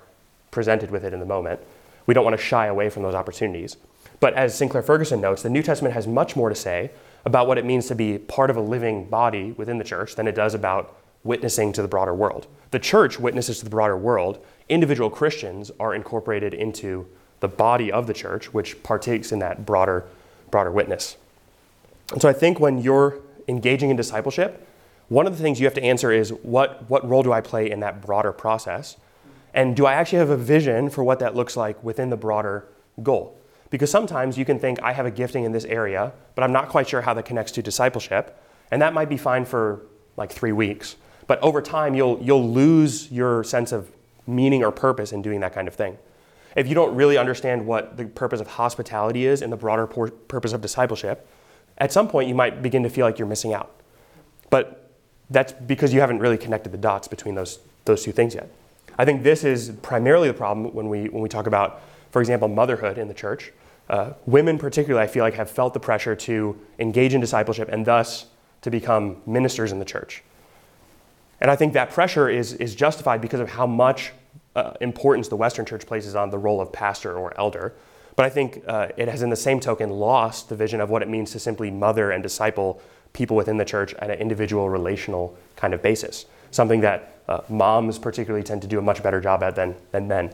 presented 0.53 0.93
with 0.93 1.05
it 1.05 1.13
in 1.13 1.19
the 1.19 1.27
moment. 1.27 1.59
We 2.07 2.15
don't 2.15 2.25
want 2.25 2.37
to 2.37 2.43
shy 2.43 2.67
away 2.67 2.89
from 2.89 3.03
those 3.03 3.15
opportunities. 3.15 3.77
But 4.21 4.35
as 4.35 4.57
Sinclair 4.57 4.85
Ferguson 4.85 5.21
notes, 5.21 5.43
the 5.43 5.51
New 5.51 5.63
Testament 5.63 5.95
has 5.95 6.07
much 6.07 6.37
more 6.37 6.49
to 6.49 6.55
say 6.55 6.93
about 7.25 7.49
what 7.49 7.59
it 7.59 7.65
means 7.65 7.89
to 7.89 7.97
be 7.97 8.19
part 8.19 8.51
of 8.51 8.57
a 8.57 8.61
living 8.61 9.07
body 9.07 9.51
within 9.53 9.79
the 9.79 9.85
church 9.85 10.15
than 10.15 10.29
it 10.29 10.37
does 10.37 10.55
about 10.55 10.95
witnessing 11.25 11.73
to 11.73 11.83
the 11.83 11.89
broader 11.89 12.15
world. 12.15 12.47
The 12.71 12.79
church 12.79 13.19
witnesses 13.19 13.59
to 13.59 13.65
the 13.65 13.71
broader 13.71 13.97
world. 13.97 14.45
Individual 14.69 15.11
Christians 15.11 15.71
are 15.81 15.95
incorporated 15.95 16.55
into 16.55 17.07
the 17.41 17.49
body 17.49 17.91
of 17.91 18.07
the 18.07 18.15
church, 18.15 18.53
which 18.53 18.81
partakes 18.83 19.33
in 19.33 19.41
that 19.41 19.67
broader, 19.67 20.05
broader 20.51 20.71
witness. 20.71 21.17
And 22.13 22.21
so 22.21 22.29
I 22.29 22.33
think 22.33 22.61
when 22.61 22.79
you're 22.79 23.19
engaging 23.49 23.91
in 23.91 23.97
discipleship, 23.97 24.67
one 25.09 25.27
of 25.27 25.37
the 25.37 25.43
things 25.43 25.61
you 25.61 25.67
have 25.67 25.75
to 25.75 25.83
answer 25.83 26.13
is 26.13 26.31
what, 26.31 26.89
what 26.89 27.09
role 27.09 27.23
do 27.23 27.33
I 27.33 27.41
play 27.41 27.71
in 27.71 27.81
that 27.81 28.01
broader 28.01 28.33
process? 28.33 28.97
And 29.55 29.77
do 29.77 29.87
I 29.87 29.95
actually 29.95 30.19
have 30.19 30.31
a 30.31 30.37
vision 30.37 30.89
for 30.91 31.05
what 31.05 31.19
that 31.19 31.35
looks 31.35 31.57
like 31.57 31.83
within 31.85 32.11
the 32.11 32.17
broader 32.17 32.67
goal? 33.03 33.39
Because 33.71 33.91
sometimes 33.91 34.37
you 34.37 34.45
can 34.45 34.59
think, 34.59 34.83
I 34.83 34.93
have 34.93 35.07
a 35.07 35.11
gifting 35.11 35.45
in 35.45 35.53
this 35.53 35.65
area, 35.65 36.13
but 36.35 36.43
I'm 36.43 36.53
not 36.53 36.69
quite 36.69 36.89
sure 36.89 37.01
how 37.01 37.15
that 37.15 37.25
connects 37.25 37.53
to 37.53 37.63
discipleship. 37.63 38.39
And 38.71 38.81
that 38.83 38.95
might 38.95 39.09
be 39.09 39.17
fine 39.17 39.45
for 39.45 39.83
like 40.17 40.33
three 40.33 40.53
weeks. 40.53 40.97
But 41.27 41.41
over 41.43 41.63
time, 41.63 41.95
you'll, 41.95 42.19
you'll 42.21 42.51
lose 42.51 43.11
your 43.11 43.45
sense 43.45 43.73
of 43.73 43.91
meaning 44.27 44.63
or 44.63 44.71
purpose 44.71 45.13
in 45.13 45.23
doing 45.23 45.41
that 45.41 45.55
kind 45.55 45.69
of 45.69 45.75
thing. 45.75 45.99
If 46.55 46.69
you 46.69 46.75
don't 46.75 46.95
really 46.95 47.17
understand 47.17 47.67
what 47.67 47.97
the 47.97 48.05
purpose 48.05 48.41
of 48.41 48.47
hospitality 48.47 49.27
is 49.27 49.41
and 49.41 49.51
the 49.51 49.57
broader 49.57 49.87
por- 49.87 50.11
purpose 50.11 50.53
of 50.53 50.61
discipleship, 50.61 51.27
at 51.79 51.93
some 51.93 52.09
point 52.09 52.29
you 52.29 52.35
might 52.35 52.63
begin 52.63 52.83
to 52.83 52.91
feel 52.91 53.07
like 53.07 53.19
you're 53.19 53.29
missing 53.29 53.55
out. 53.55 53.75
But 54.51 54.91
that's 55.31 55.53
because 55.53 55.95
you 55.95 56.01
haven't 56.01 56.19
really 56.19 56.37
connected 56.37 56.73
the 56.73 56.79
dots 56.79 57.09
between 57.09 57.35
those, 57.35 57.59
those 57.87 58.05
two 58.05 58.13
things 58.13 58.35
yet. 58.35 58.51
I 58.99 59.05
think 59.05 59.23
this 59.23 59.45
is 59.45 59.71
primarily 59.83 60.29
the 60.29 60.35
problem 60.35 60.73
when 60.75 60.89
we, 60.89 61.09
when 61.09 61.23
we 61.23 61.29
talk 61.29 61.47
about, 61.47 61.83
for 62.11 62.21
example, 62.21 62.49
motherhood 62.49 62.99
in 62.99 63.09
the 63.09 63.15
church. 63.15 63.53
Uh, 63.89 64.13
women, 64.27 64.59
particularly, 64.59 65.03
I 65.03 65.07
feel 65.07 65.25
like 65.25 65.35
have 65.35 65.51
felt 65.51 65.75
the 65.75 65.81
pressure 65.81 66.15
to 66.15 66.59
engage 66.79 67.15
in 67.15 67.21
discipleship 67.21 67.69
and 67.71 67.85
thus 67.85 68.27
to 68.63 68.71
become 68.71 69.17
ministers 69.27 69.73
in 69.73 69.79
the 69.79 69.85
church. 69.85 70.23
And 71.41 71.51
I 71.51 71.57
think 71.57 71.73
that 71.73 71.91
pressure 71.91 72.29
is, 72.29 72.53
is 72.55 72.75
justified 72.75 73.21
because 73.21 73.41
of 73.41 73.51
how 73.51 73.67
much 73.67 74.13
uh, 74.55 74.75
importance 74.81 75.29
the 75.29 75.37
Western 75.37 75.67
church 75.67 75.87
places 75.87 76.15
on 76.15 76.31
the 76.31 76.39
role 76.39 76.61
of 76.61 76.73
pastor 76.73 77.17
or 77.17 77.39
elder. 77.39 77.75
But 78.15 78.27
I 78.27 78.31
think 78.31 78.63
uh, 78.69 78.89
it 78.97 79.09
has, 79.09 79.23
in 79.23 79.31
the 79.31 79.37
same 79.37 79.59
token, 79.59 79.91
lost 79.91 80.49
the 80.49 80.57
vision 80.57 80.81
of 80.81 80.91
what 80.91 81.03
it 81.03 81.09
means 81.09 81.33
to 81.33 81.39
simply 81.39 81.71
mother 81.71 82.11
and 82.11 82.23
disciple 82.23 82.81
people 83.13 83.37
within 83.37 83.57
the 83.57 83.65
church 83.65 83.95
at 83.95 84.11
an 84.11 84.19
individual 84.19 84.71
relational 84.71 85.37
kind 85.57 85.75
of 85.75 85.83
basis, 85.83 86.27
something 86.51 86.81
that 86.81 87.12
uh, 87.29 87.41
moms 87.49 87.99
particularly 87.99 88.43
tend 88.43 88.63
to 88.63 88.69
do 88.69 88.79
a 88.79 88.83
much 88.83 89.03
better 89.03 89.21
job 89.21 89.43
at 89.43 89.55
than, 89.55 89.75
than 89.91 90.09
men. 90.09 90.33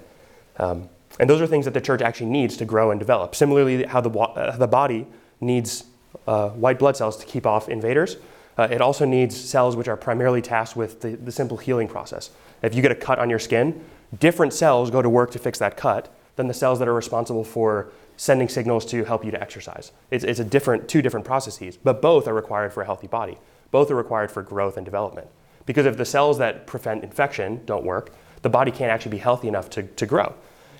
Um, 0.56 0.88
and 1.20 1.28
those 1.28 1.40
are 1.40 1.46
things 1.46 1.64
that 1.64 1.74
the 1.74 1.80
church 1.80 2.02
actually 2.02 2.30
needs 2.30 2.56
to 2.58 2.64
grow 2.64 2.90
and 2.90 2.98
develop. 2.98 3.34
Similarly, 3.34 3.84
how 3.84 4.00
the, 4.00 4.10
uh, 4.10 4.56
the 4.56 4.66
body 4.66 5.06
needs 5.40 5.84
uh, 6.26 6.50
white 6.50 6.78
blood 6.78 6.96
cells 6.96 7.16
to 7.18 7.26
keep 7.26 7.46
off 7.46 7.68
invaders, 7.68 8.16
uh, 8.56 8.68
it 8.70 8.80
also 8.80 9.04
needs 9.04 9.38
cells 9.38 9.76
which 9.76 9.88
are 9.88 9.96
primarily 9.96 10.42
tasked 10.42 10.76
with 10.76 11.00
the, 11.00 11.10
the 11.16 11.32
simple 11.32 11.56
healing 11.56 11.88
process. 11.88 12.30
If 12.62 12.74
you 12.74 12.82
get 12.82 12.90
a 12.90 12.96
cut 12.96 13.18
on 13.18 13.30
your 13.30 13.38
skin, 13.38 13.84
different 14.18 14.52
cells 14.52 14.90
go 14.90 15.00
to 15.02 15.08
work 15.08 15.30
to 15.32 15.38
fix 15.38 15.58
that 15.60 15.76
cut 15.76 16.12
than 16.36 16.48
the 16.48 16.54
cells 16.54 16.78
that 16.78 16.88
are 16.88 16.94
responsible 16.94 17.44
for 17.44 17.90
sending 18.16 18.48
signals 18.48 18.84
to 18.86 19.04
help 19.04 19.24
you 19.24 19.30
to 19.30 19.40
exercise. 19.40 19.92
It's, 20.10 20.24
it's 20.24 20.40
a 20.40 20.44
different, 20.44 20.88
two 20.88 21.02
different 21.02 21.24
processes, 21.24 21.76
but 21.76 22.02
both 22.02 22.26
are 22.26 22.34
required 22.34 22.72
for 22.72 22.82
a 22.82 22.86
healthy 22.86 23.06
body. 23.06 23.38
Both 23.70 23.90
are 23.90 23.96
required 23.96 24.32
for 24.32 24.42
growth 24.42 24.76
and 24.76 24.84
development. 24.84 25.28
Because 25.68 25.84
if 25.84 25.98
the 25.98 26.06
cells 26.06 26.38
that 26.38 26.66
prevent 26.66 27.04
infection 27.04 27.60
don't 27.66 27.84
work, 27.84 28.14
the 28.40 28.48
body 28.48 28.70
can't 28.70 28.90
actually 28.90 29.10
be 29.10 29.18
healthy 29.18 29.48
enough 29.48 29.68
to, 29.68 29.82
to 29.82 30.06
grow. 30.06 30.34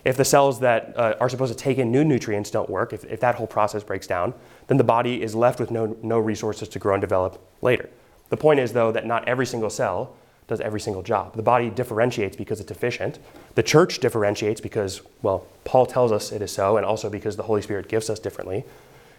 If 0.06 0.16
the 0.16 0.24
cells 0.24 0.60
that 0.60 0.96
uh, 0.96 1.14
are 1.20 1.28
supposed 1.28 1.52
to 1.52 1.58
take 1.58 1.76
in 1.76 1.92
new 1.92 2.04
nutrients 2.04 2.50
don't 2.50 2.70
work, 2.70 2.94
if, 2.94 3.04
if 3.04 3.20
that 3.20 3.34
whole 3.34 3.46
process 3.46 3.84
breaks 3.84 4.06
down, 4.06 4.32
then 4.66 4.78
the 4.78 4.84
body 4.84 5.20
is 5.20 5.34
left 5.34 5.60
with 5.60 5.70
no, 5.70 5.94
no 6.02 6.18
resources 6.18 6.70
to 6.70 6.78
grow 6.78 6.94
and 6.94 7.02
develop 7.02 7.38
later. 7.60 7.90
The 8.30 8.38
point 8.38 8.60
is, 8.60 8.72
though, 8.72 8.90
that 8.92 9.04
not 9.04 9.28
every 9.28 9.44
single 9.44 9.68
cell 9.68 10.16
does 10.46 10.58
every 10.62 10.80
single 10.80 11.02
job. 11.02 11.36
The 11.36 11.42
body 11.42 11.68
differentiates 11.68 12.34
because 12.34 12.58
it's 12.58 12.70
efficient. 12.70 13.18
The 13.56 13.62
church 13.62 13.98
differentiates 13.98 14.62
because, 14.62 15.02
well, 15.20 15.46
Paul 15.64 15.84
tells 15.84 16.12
us 16.12 16.32
it 16.32 16.40
is 16.40 16.50
so, 16.50 16.78
and 16.78 16.86
also 16.86 17.10
because 17.10 17.36
the 17.36 17.42
Holy 17.42 17.60
Spirit 17.60 17.90
gives 17.90 18.08
us 18.08 18.18
differently. 18.18 18.64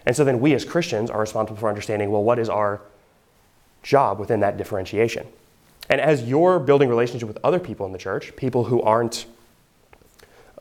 And 0.08 0.16
so 0.16 0.24
then 0.24 0.40
we 0.40 0.56
as 0.56 0.66
Christians 0.66 1.12
are 1.12 1.20
responsible 1.20 1.60
for 1.60 1.70
understanding, 1.70 2.10
well, 2.10 2.24
what 2.24 2.40
is 2.40 2.50
our 2.50 2.82
job 3.84 4.20
within 4.20 4.40
that 4.40 4.58
differentiation? 4.58 5.28
And 5.90 6.00
as 6.00 6.24
you're 6.24 6.60
building 6.60 6.90
relationship 6.90 7.28
with 7.28 7.40
other 7.44 7.60
people 7.60 7.86
in 7.86 7.92
the 7.92 7.98
church, 7.98 8.36
people 8.36 8.66
who 8.66 8.82
aren't 8.82 9.26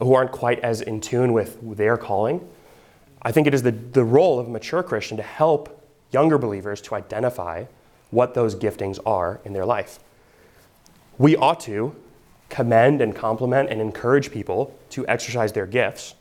who 0.00 0.14
aren't 0.14 0.30
quite 0.30 0.61
as 0.61 0.80
in 0.80 1.00
tune 1.00 1.32
with 1.32 1.58
their 1.76 1.97
calling, 1.97 2.49
I 3.23 3.32
think 3.32 3.49
it 3.49 3.54
is 3.54 3.64
the, 3.64 3.73
the 3.73 4.04
role 4.04 4.38
of 4.38 4.47
a 4.47 4.50
mature 4.50 4.80
Christian 4.85 5.16
to 5.16 5.25
help 5.25 5.85
younger 6.12 6.38
believers 6.38 6.80
to 6.82 6.94
identify 6.94 7.64
what 8.11 8.35
those 8.35 8.54
giftings 8.54 9.00
are 9.04 9.40
in 9.44 9.52
their 9.54 9.66
life 9.66 9.99
we 11.18 11.37
ought 11.37 11.61
to 11.61 11.94
commend 12.49 13.02
and 13.02 13.14
compliment 13.14 13.68
and 13.68 13.80
encourage 13.80 14.30
people 14.30 14.75
to 14.90 15.06
exercise 15.06 15.52
their 15.52 15.66
gifts. 15.66 16.14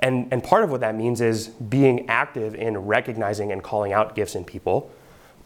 And, 0.00 0.26
and 0.32 0.42
part 0.42 0.64
of 0.64 0.70
what 0.70 0.80
that 0.80 0.96
means 0.96 1.20
is 1.20 1.48
being 1.48 2.08
active 2.08 2.54
in 2.54 2.76
recognizing 2.78 3.52
and 3.52 3.62
calling 3.62 3.92
out 3.92 4.16
gifts 4.16 4.34
in 4.34 4.44
people, 4.44 4.90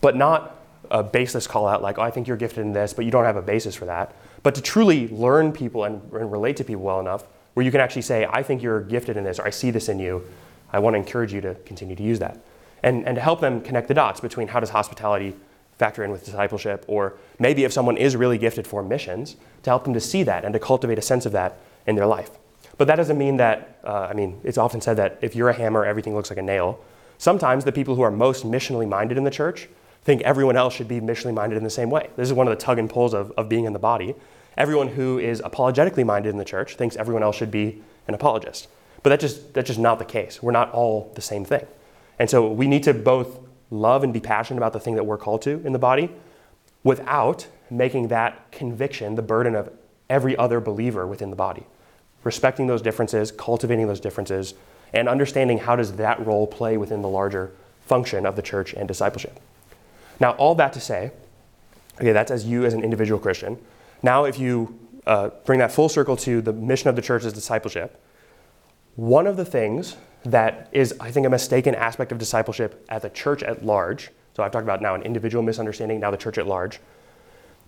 but 0.01 0.17
not 0.17 0.58
a 0.91 1.03
baseless 1.03 1.47
call 1.47 1.67
out 1.67 1.83
like, 1.83 1.99
oh, 1.99 2.03
I 2.03 2.11
think 2.11 2.27
you're 2.27 2.37
gifted 2.37 2.61
in 2.61 2.73
this, 2.73 2.93
but 2.93 3.05
you 3.05 3.11
don't 3.11 3.25
have 3.25 3.37
a 3.37 3.43
basis 3.43 3.75
for 3.75 3.85
that. 3.87 4.15
But 4.43 4.55
to 4.55 4.63
truly 4.63 5.09
learn 5.09 5.53
people 5.53 5.85
and, 5.85 6.03
and 6.13 6.31
relate 6.33 6.57
to 6.59 6.65
people 6.65 6.83
well 6.83 7.01
enough 7.01 7.25
where 7.55 7.65
you 7.65 7.73
can 7.73 7.81
actually 7.81 8.03
say, 8.03 8.27
I 8.31 8.43
think 8.43 8.63
you're 8.63 8.81
gifted 8.81 9.17
in 9.17 9.25
this, 9.25 9.39
or 9.39 9.47
I 9.47 9.51
see 9.51 9.71
this 9.71 9.89
in 9.89 9.99
you. 9.99 10.25
I 10.73 10.79
want 10.79 10.95
to 10.95 10.99
encourage 10.99 11.33
you 11.33 11.41
to 11.41 11.55
continue 11.67 11.97
to 11.97 12.03
use 12.03 12.19
that. 12.21 12.41
And, 12.83 13.07
and 13.07 13.17
to 13.17 13.21
help 13.21 13.41
them 13.41 13.61
connect 13.61 13.89
the 13.89 13.95
dots 13.95 14.21
between 14.21 14.49
how 14.49 14.61
does 14.61 14.71
hospitality 14.71 15.35
factor 15.77 16.05
in 16.05 16.11
with 16.11 16.25
discipleship, 16.25 16.85
or 16.87 17.15
maybe 17.39 17.65
if 17.65 17.73
someone 17.73 17.97
is 17.97 18.17
really 18.17 18.39
gifted 18.39 18.67
for 18.67 18.83
missions, 18.83 19.37
to 19.63 19.71
help 19.71 19.85
them 19.85 19.95
to 19.95 20.01
see 20.01 20.23
that 20.25 20.45
and 20.45 20.53
to 20.53 20.59
cultivate 20.59 20.99
a 20.99 21.03
sense 21.03 21.27
of 21.27 21.33
that 21.33 21.59
in 21.87 21.97
their 21.97 22.07
life. 22.07 22.31
But 22.77 22.87
that 22.87 22.97
doesn't 22.97 23.19
mean 23.19 23.39
that, 23.39 23.81
uh, 23.85 24.09
I 24.11 24.13
mean, 24.13 24.41
it's 24.45 24.59
often 24.59 24.81
said 24.81 24.97
that 24.99 25.19
if 25.21 25.35
you're 25.35 25.49
a 25.49 25.53
hammer, 25.53 25.85
everything 25.85 26.15
looks 26.15 26.31
like 26.31 26.39
a 26.39 26.43
nail. 26.43 26.79
Sometimes 27.19 27.65
the 27.65 27.73
people 27.73 27.97
who 27.97 28.03
are 28.03 28.11
most 28.11 28.45
missionally 28.45 28.89
minded 28.89 29.19
in 29.19 29.25
the 29.25 29.31
church 29.31 29.69
think 30.09 30.23
everyone 30.23 30.57
else 30.57 30.73
should 30.73 30.89
be 30.89 31.03
missionally 31.03 31.35
minded 31.35 31.59
in 31.59 31.65
the 31.65 31.69
same 31.69 31.91
way. 31.91 32.09
This 32.17 32.27
is 32.29 32.33
one 32.33 32.49
of 32.49 32.51
the 32.51 32.65
tug 32.65 32.79
and 32.79 32.89
pulls 32.89 33.13
of, 33.13 33.31
of 33.33 33.47
being 33.47 33.67
in 33.67 33.75
the 33.75 33.79
body. 33.79 34.15
Everyone 34.57 34.89
who 34.89 35.19
is 35.19 35.43
apologetically 35.45 36.03
minded 36.03 36.31
in 36.31 36.39
the 36.39 36.47
church 36.47 36.77
thinks 36.77 36.97
everyone 36.97 37.23
else 37.23 37.37
should 37.37 37.51
be 37.51 37.83
an 38.07 38.15
apologist. 38.15 38.69
But 39.03 39.11
that 39.11 39.21
just, 39.21 39.53
that's 39.53 39.67
just 39.67 39.79
not 39.79 39.99
the 39.99 40.07
case. 40.07 40.43
We're 40.43 40.53
not 40.53 40.73
all 40.73 41.13
the 41.15 41.21
same 41.21 41.45
thing. 41.45 41.67
And 42.19 42.31
so 42.31 42.51
we 42.51 42.67
need 42.67 42.85
to 42.85 42.95
both 42.95 43.39
love 43.71 44.03
and 44.03 44.15
be 44.15 44.19
passionate 44.19 44.57
about 44.57 44.73
the 44.73 44.81
thing 44.81 44.95
that 44.95 45.05
we're 45.05 45.19
called 45.19 45.43
to 45.43 45.61
in 45.67 45.75
the 45.75 45.79
body 45.79 46.11
without 46.83 47.47
making 47.69 48.09
that 48.09 48.51
conviction 48.51 49.15
the 49.15 49.21
burden 49.21 49.55
of 49.55 49.71
every 50.09 50.35
other 50.39 50.59
believer 50.59 51.07
within 51.07 51.29
the 51.29 51.37
body. 51.37 51.67
Respecting 52.25 52.67
those 52.67 52.81
differences, 52.81 53.31
cultivating 53.31 53.87
those 53.87 54.01
differences, 54.01 54.55
and 54.95 55.07
understanding 55.07 55.59
how 55.59 55.77
does 55.77 55.97
that 55.97 56.27
role 56.27 56.47
play 56.47 56.79
within 56.79 57.03
the 57.03 57.09
larger 57.09 57.53
function 57.83 58.25
of 58.25 58.37
the 58.37 58.43
church 58.43 58.73
and 58.73 58.89
discipleship. 58.89 59.39
Now, 60.21 60.33
all 60.33 60.55
that 60.57 60.73
to 60.73 60.81
say, 60.81 61.13
okay, 61.97 62.13
that's 62.13 62.31
as 62.31 62.45
you 62.45 62.65
as 62.65 62.75
an 62.75 62.83
individual 62.83 63.21
Christian. 63.21 63.59
Now, 64.03 64.25
if 64.25 64.39
you 64.39 64.79
uh, 65.07 65.31
bring 65.45 65.59
that 65.61 65.73
full 65.73 65.89
circle 65.89 66.17
to 66.19 66.41
the 66.41 66.53
mission 66.53 66.89
of 66.89 66.97
the 66.97 67.03
church 67.03 67.25
as 67.25 67.33
discipleship, 67.33 68.01
one 68.97 69.27
of 69.27 69.37
the 69.37 69.45
things 69.45 69.97
that 70.25 70.69
is, 70.73 70.95
I 71.01 71.11
think, 71.11 71.27
a 71.27 71.31
mistaken 71.31 71.75
aspect 71.75 72.13
of 72.13 72.19
discipleship 72.19 72.85
at 72.89 73.03
the 73.03 73.11
church 73.11 73.43
at 73.43 73.65
large. 73.65 74.11
So 74.35 74.43
I've 74.43 74.51
talked 74.51 74.65
about 74.65 74.83
now 74.83 74.95
an 74.95 75.03
individual 75.03 75.43
misunderstanding, 75.43 76.01
now 76.01 76.11
the 76.11 76.17
church 76.17 76.39
at 76.39 76.47
large, 76.47 76.81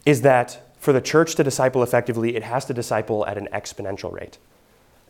is 0.05 0.23
that 0.23 0.75
for 0.79 0.93
the 0.93 1.01
church 1.01 1.35
to 1.37 1.45
disciple 1.45 1.83
effectively, 1.83 2.37
it 2.37 2.43
has 2.43 2.65
to 2.67 2.75
disciple 2.75 3.27
at 3.27 3.39
an 3.39 3.49
exponential 3.53 4.13
rate. 4.13 4.39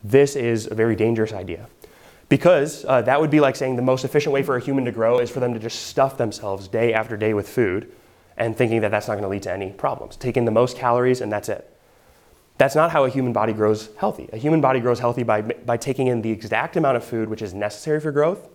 This 0.03 0.37
is 0.37 0.67
a 0.67 0.75
very 0.75 0.97
dangerous 0.97 1.33
idea 1.33 1.69
because 2.31 2.85
uh, 2.87 3.03
that 3.03 3.21
would 3.21 3.31
be 3.31 3.41
like 3.41 3.57
saying 3.57 3.77
the 3.77 3.83
most 3.83 4.05
efficient 4.05 4.33
way 4.33 4.43
for 4.43 4.57
a 4.57 4.61
human 4.61 4.85
to 4.87 4.93
grow 4.93 5.19
is 5.19 5.29
for 5.29 5.41
them 5.41 5.53
to 5.53 5.59
just 5.59 5.87
stuff 5.87 6.17
themselves 6.17 6.69
day 6.69 6.95
after 6.95 7.17
day 7.17 7.35
with 7.35 7.47
food 7.47 7.93
and 8.39 8.57
thinking 8.57 8.81
that 8.81 8.93
that's 8.93 9.09
not 9.09 9.15
going 9.15 9.25
to 9.25 9.29
lead 9.29 9.43
to 9.43 9.53
any 9.53 9.71
problems. 9.71 10.17
Taking 10.17 10.45
the 10.45 10.53
most 10.53 10.79
calories 10.79 11.21
and 11.21 11.31
that's 11.31 11.49
it. 11.49 11.77
That's 12.57 12.77
not 12.77 12.93
how 12.93 13.05
a 13.05 13.11
human 13.11 13.33
body 13.33 13.53
grows 13.53 13.91
healthy. 13.97 14.29
A 14.33 14.37
human 14.37 14.61
body 14.61 14.79
grows 14.79 15.01
healthy 15.01 15.25
by, 15.25 15.43
by 15.43 15.77
taking 15.77 16.07
in 16.07 16.23
the 16.23 16.31
exact 16.31 16.77
amount 16.77 16.97
of 16.97 17.05
food 17.05 17.29
which 17.29 17.43
is 17.43 17.53
necessary 17.53 18.01
for 18.01 18.13
growth, 18.13 18.49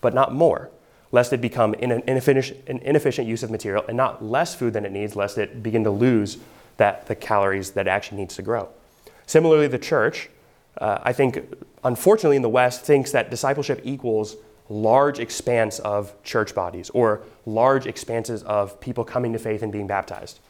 but 0.00 0.14
not 0.14 0.32
more, 0.32 0.70
lest 1.12 1.32
it 1.32 1.42
become 1.42 1.74
an 1.74 2.02
inefficient, 2.06 2.66
an 2.66 2.78
inefficient 2.78 3.28
use 3.28 3.42
of 3.42 3.50
material, 3.50 3.84
and 3.88 3.96
not 3.96 4.24
less 4.24 4.54
food 4.54 4.72
than 4.72 4.86
it 4.86 4.92
needs, 4.92 5.16
lest 5.16 5.36
it 5.36 5.62
begin 5.62 5.84
to 5.84 5.90
lose 5.90 6.38
that, 6.78 7.06
the 7.06 7.14
calories 7.14 7.72
that 7.72 7.86
it 7.86 7.90
actually 7.90 8.18
needs 8.18 8.36
to 8.36 8.42
grow. 8.42 8.68
Similarly, 9.26 9.66
the 9.66 9.78
church, 9.78 10.30
uh, 10.78 10.98
I 11.02 11.12
think, 11.12 11.40
unfortunately 11.84 12.36
in 12.36 12.42
the 12.42 12.48
West, 12.48 12.82
thinks 12.84 13.12
that 13.12 13.30
discipleship 13.30 13.80
equals 13.84 14.36
large 14.68 15.18
expanse 15.18 15.78
of 15.80 16.20
church 16.22 16.54
bodies 16.54 16.90
or 16.90 17.22
large 17.46 17.86
expanses 17.86 18.42
of 18.42 18.80
people 18.80 19.04
coming 19.04 19.32
to 19.32 19.38
faith 19.38 19.62
and 19.62 19.72
being 19.72 19.86
baptized. 19.86 20.40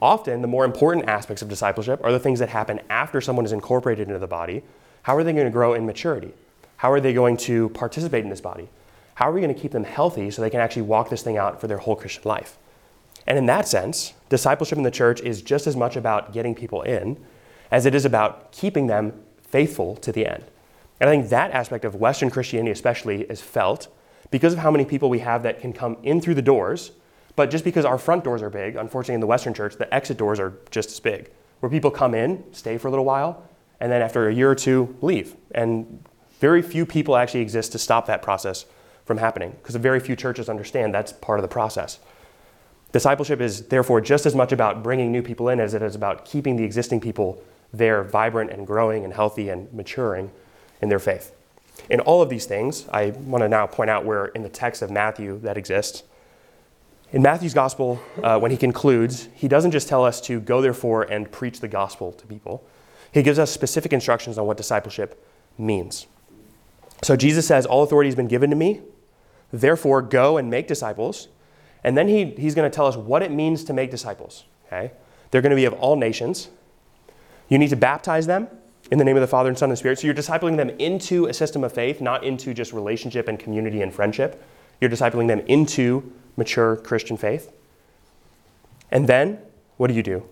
Often, 0.00 0.42
the 0.42 0.48
more 0.48 0.64
important 0.64 1.08
aspects 1.08 1.42
of 1.42 1.48
discipleship 1.48 2.00
are 2.02 2.12
the 2.12 2.18
things 2.18 2.38
that 2.38 2.48
happen 2.48 2.80
after 2.90 3.20
someone 3.20 3.44
is 3.44 3.52
incorporated 3.52 4.08
into 4.08 4.18
the 4.18 4.26
body. 4.26 4.62
How 5.02 5.16
are 5.16 5.22
they 5.22 5.32
going 5.32 5.46
to 5.46 5.50
grow 5.50 5.74
in 5.74 5.86
maturity? 5.86 6.32
How 6.78 6.90
are 6.90 7.00
they 7.00 7.12
going 7.12 7.36
to 7.38 7.68
participate 7.70 8.24
in 8.24 8.30
this 8.30 8.40
body? 8.40 8.68
How 9.14 9.30
are 9.30 9.32
we 9.32 9.40
going 9.40 9.54
to 9.54 9.60
keep 9.60 9.72
them 9.72 9.84
healthy 9.84 10.30
so 10.30 10.42
they 10.42 10.50
can 10.50 10.60
actually 10.60 10.82
walk 10.82 11.08
this 11.08 11.22
thing 11.22 11.36
out 11.36 11.60
for 11.60 11.68
their 11.68 11.78
whole 11.78 11.94
Christian 11.94 12.22
life? 12.24 12.58
And 13.26 13.38
in 13.38 13.46
that 13.46 13.68
sense, 13.68 14.12
discipleship 14.28 14.76
in 14.76 14.84
the 14.84 14.90
church 14.90 15.20
is 15.20 15.40
just 15.40 15.66
as 15.66 15.76
much 15.76 15.96
about 15.96 16.32
getting 16.32 16.54
people 16.54 16.82
in 16.82 17.16
as 17.70 17.86
it 17.86 17.94
is 17.94 18.04
about 18.04 18.52
keeping 18.52 18.86
them 18.86 19.12
faithful 19.54 19.94
to 19.94 20.10
the 20.10 20.26
end. 20.26 20.42
And 20.98 21.08
I 21.08 21.12
think 21.12 21.28
that 21.28 21.52
aspect 21.52 21.84
of 21.84 21.94
Western 21.94 22.28
Christianity, 22.28 22.72
especially, 22.72 23.22
is 23.22 23.40
felt 23.40 23.86
because 24.32 24.52
of 24.52 24.58
how 24.58 24.72
many 24.72 24.84
people 24.84 25.08
we 25.08 25.20
have 25.20 25.44
that 25.44 25.60
can 25.60 25.72
come 25.72 25.96
in 26.02 26.20
through 26.20 26.34
the 26.34 26.42
doors, 26.42 26.90
but 27.36 27.52
just 27.52 27.62
because 27.62 27.84
our 27.84 27.96
front 27.96 28.24
doors 28.24 28.42
are 28.42 28.50
big, 28.50 28.74
unfortunately, 28.74 29.14
in 29.14 29.20
the 29.20 29.28
Western 29.28 29.54
church, 29.54 29.76
the 29.76 29.94
exit 29.94 30.16
doors 30.16 30.40
are 30.40 30.54
just 30.72 30.90
as 30.90 30.98
big, 30.98 31.30
where 31.60 31.70
people 31.70 31.92
come 31.92 32.16
in, 32.16 32.42
stay 32.52 32.76
for 32.78 32.88
a 32.88 32.90
little 32.90 33.04
while, 33.04 33.44
and 33.78 33.92
then 33.92 34.02
after 34.02 34.26
a 34.26 34.34
year 34.34 34.50
or 34.50 34.56
two, 34.56 34.96
leave. 35.02 35.36
And 35.52 36.04
very 36.40 36.60
few 36.60 36.84
people 36.84 37.14
actually 37.14 37.42
exist 37.42 37.70
to 37.72 37.78
stop 37.78 38.06
that 38.06 38.22
process 38.22 38.66
from 39.04 39.18
happening 39.18 39.52
because 39.52 39.76
very 39.76 40.00
few 40.00 40.16
churches 40.16 40.48
understand 40.48 40.92
that's 40.92 41.12
part 41.12 41.38
of 41.38 41.42
the 41.42 41.54
process. 41.60 42.00
Discipleship 42.90 43.40
is 43.40 43.68
therefore 43.68 44.00
just 44.00 44.26
as 44.26 44.34
much 44.34 44.50
about 44.50 44.82
bringing 44.82 45.12
new 45.12 45.22
people 45.22 45.48
in 45.48 45.60
as 45.60 45.74
it 45.74 45.82
is 45.82 45.94
about 45.94 46.24
keeping 46.24 46.56
the 46.56 46.64
existing 46.64 47.00
people 47.00 47.40
there 47.78 48.02
vibrant 48.02 48.50
and 48.50 48.66
growing 48.66 49.04
and 49.04 49.12
healthy 49.12 49.48
and 49.48 49.72
maturing 49.72 50.30
in 50.80 50.88
their 50.88 50.98
faith. 50.98 51.32
In 51.90 52.00
all 52.00 52.22
of 52.22 52.28
these 52.28 52.46
things, 52.46 52.88
I 52.92 53.10
want 53.10 53.42
to 53.42 53.48
now 53.48 53.66
point 53.66 53.90
out 53.90 54.04
where 54.04 54.26
in 54.26 54.42
the 54.42 54.48
text 54.48 54.82
of 54.82 54.90
Matthew 54.90 55.38
that 55.40 55.56
exists. 55.56 56.04
In 57.12 57.22
Matthew's 57.22 57.54
gospel, 57.54 58.00
uh, 58.22 58.38
when 58.38 58.50
he 58.50 58.56
concludes, 58.56 59.28
he 59.34 59.48
doesn't 59.48 59.70
just 59.70 59.88
tell 59.88 60.04
us 60.04 60.20
to 60.22 60.40
go 60.40 60.60
therefore 60.60 61.02
and 61.02 61.30
preach 61.30 61.60
the 61.60 61.68
gospel 61.68 62.12
to 62.12 62.26
people. 62.26 62.64
He 63.12 63.22
gives 63.22 63.38
us 63.38 63.50
specific 63.50 63.92
instructions 63.92 64.38
on 64.38 64.46
what 64.46 64.56
discipleship 64.56 65.24
means. 65.56 66.06
So 67.02 67.16
Jesus 67.16 67.46
says, 67.46 67.66
All 67.66 67.82
authority 67.82 68.08
has 68.08 68.16
been 68.16 68.28
given 68.28 68.50
to 68.50 68.56
me, 68.56 68.80
therefore 69.52 70.02
go 70.02 70.36
and 70.36 70.50
make 70.50 70.66
disciples. 70.66 71.28
And 71.84 71.98
then 71.98 72.08
he, 72.08 72.30
he's 72.30 72.54
going 72.54 72.68
to 72.68 72.74
tell 72.74 72.86
us 72.86 72.96
what 72.96 73.22
it 73.22 73.30
means 73.30 73.62
to 73.64 73.72
make 73.72 73.90
disciples. 73.90 74.44
Okay? 74.66 74.90
They're 75.30 75.42
going 75.42 75.50
to 75.50 75.56
be 75.56 75.66
of 75.66 75.74
all 75.74 75.96
nations. 75.96 76.48
You 77.48 77.58
need 77.58 77.70
to 77.70 77.76
baptize 77.76 78.26
them 78.26 78.48
in 78.90 78.98
the 78.98 79.04
name 79.04 79.16
of 79.16 79.20
the 79.20 79.26
Father 79.26 79.48
and 79.48 79.58
Son 79.58 79.70
and 79.70 79.78
Spirit. 79.78 79.98
So 79.98 80.06
you're 80.06 80.14
discipling 80.14 80.56
them 80.56 80.70
into 80.70 81.26
a 81.26 81.34
system 81.34 81.64
of 81.64 81.72
faith, 81.72 82.00
not 82.00 82.24
into 82.24 82.54
just 82.54 82.72
relationship 82.72 83.28
and 83.28 83.38
community 83.38 83.82
and 83.82 83.92
friendship. 83.92 84.42
You're 84.80 84.90
discipling 84.90 85.28
them 85.28 85.40
into 85.40 86.12
mature 86.36 86.76
Christian 86.76 87.16
faith. 87.16 87.52
And 88.90 89.06
then, 89.06 89.38
what 89.76 89.88
do 89.88 89.94
you 89.94 90.02
do? 90.02 90.28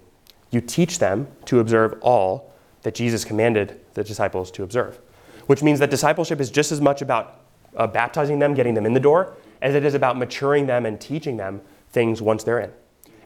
You 0.51 0.61
teach 0.61 0.99
them 0.99 1.29
to 1.47 1.61
observe 1.61 1.99
all 2.03 2.53
that 2.83 2.95
Jesus 2.95 3.25
commanded 3.25 3.81
the 3.95 4.05
disciples 4.05 4.51
to 4.53 4.63
observe, 4.63 5.01
which 5.47 5.63
means 5.63 5.79
that 5.79 5.91
discipleship 5.91 6.41
is 6.41 6.51
just 6.51 6.73
as 6.73 6.81
much 6.81 7.01
about 7.01 7.41
uh, 7.77 7.87
baptizing 7.87 8.39
them, 8.39 8.55
getting 8.55 8.75
them 8.75 8.85
in 8.85 8.93
the 8.93 9.01
door, 9.01 9.35
as 9.63 9.75
it 9.75 9.85
is 9.85 9.95
about 9.95 10.19
maturing 10.19 10.67
them 10.67 10.85
and 10.85 11.01
teaching 11.01 11.37
them 11.37 11.61
things 11.91 12.21
once 12.21 12.45
they're 12.45 12.61
in. 12.61 12.73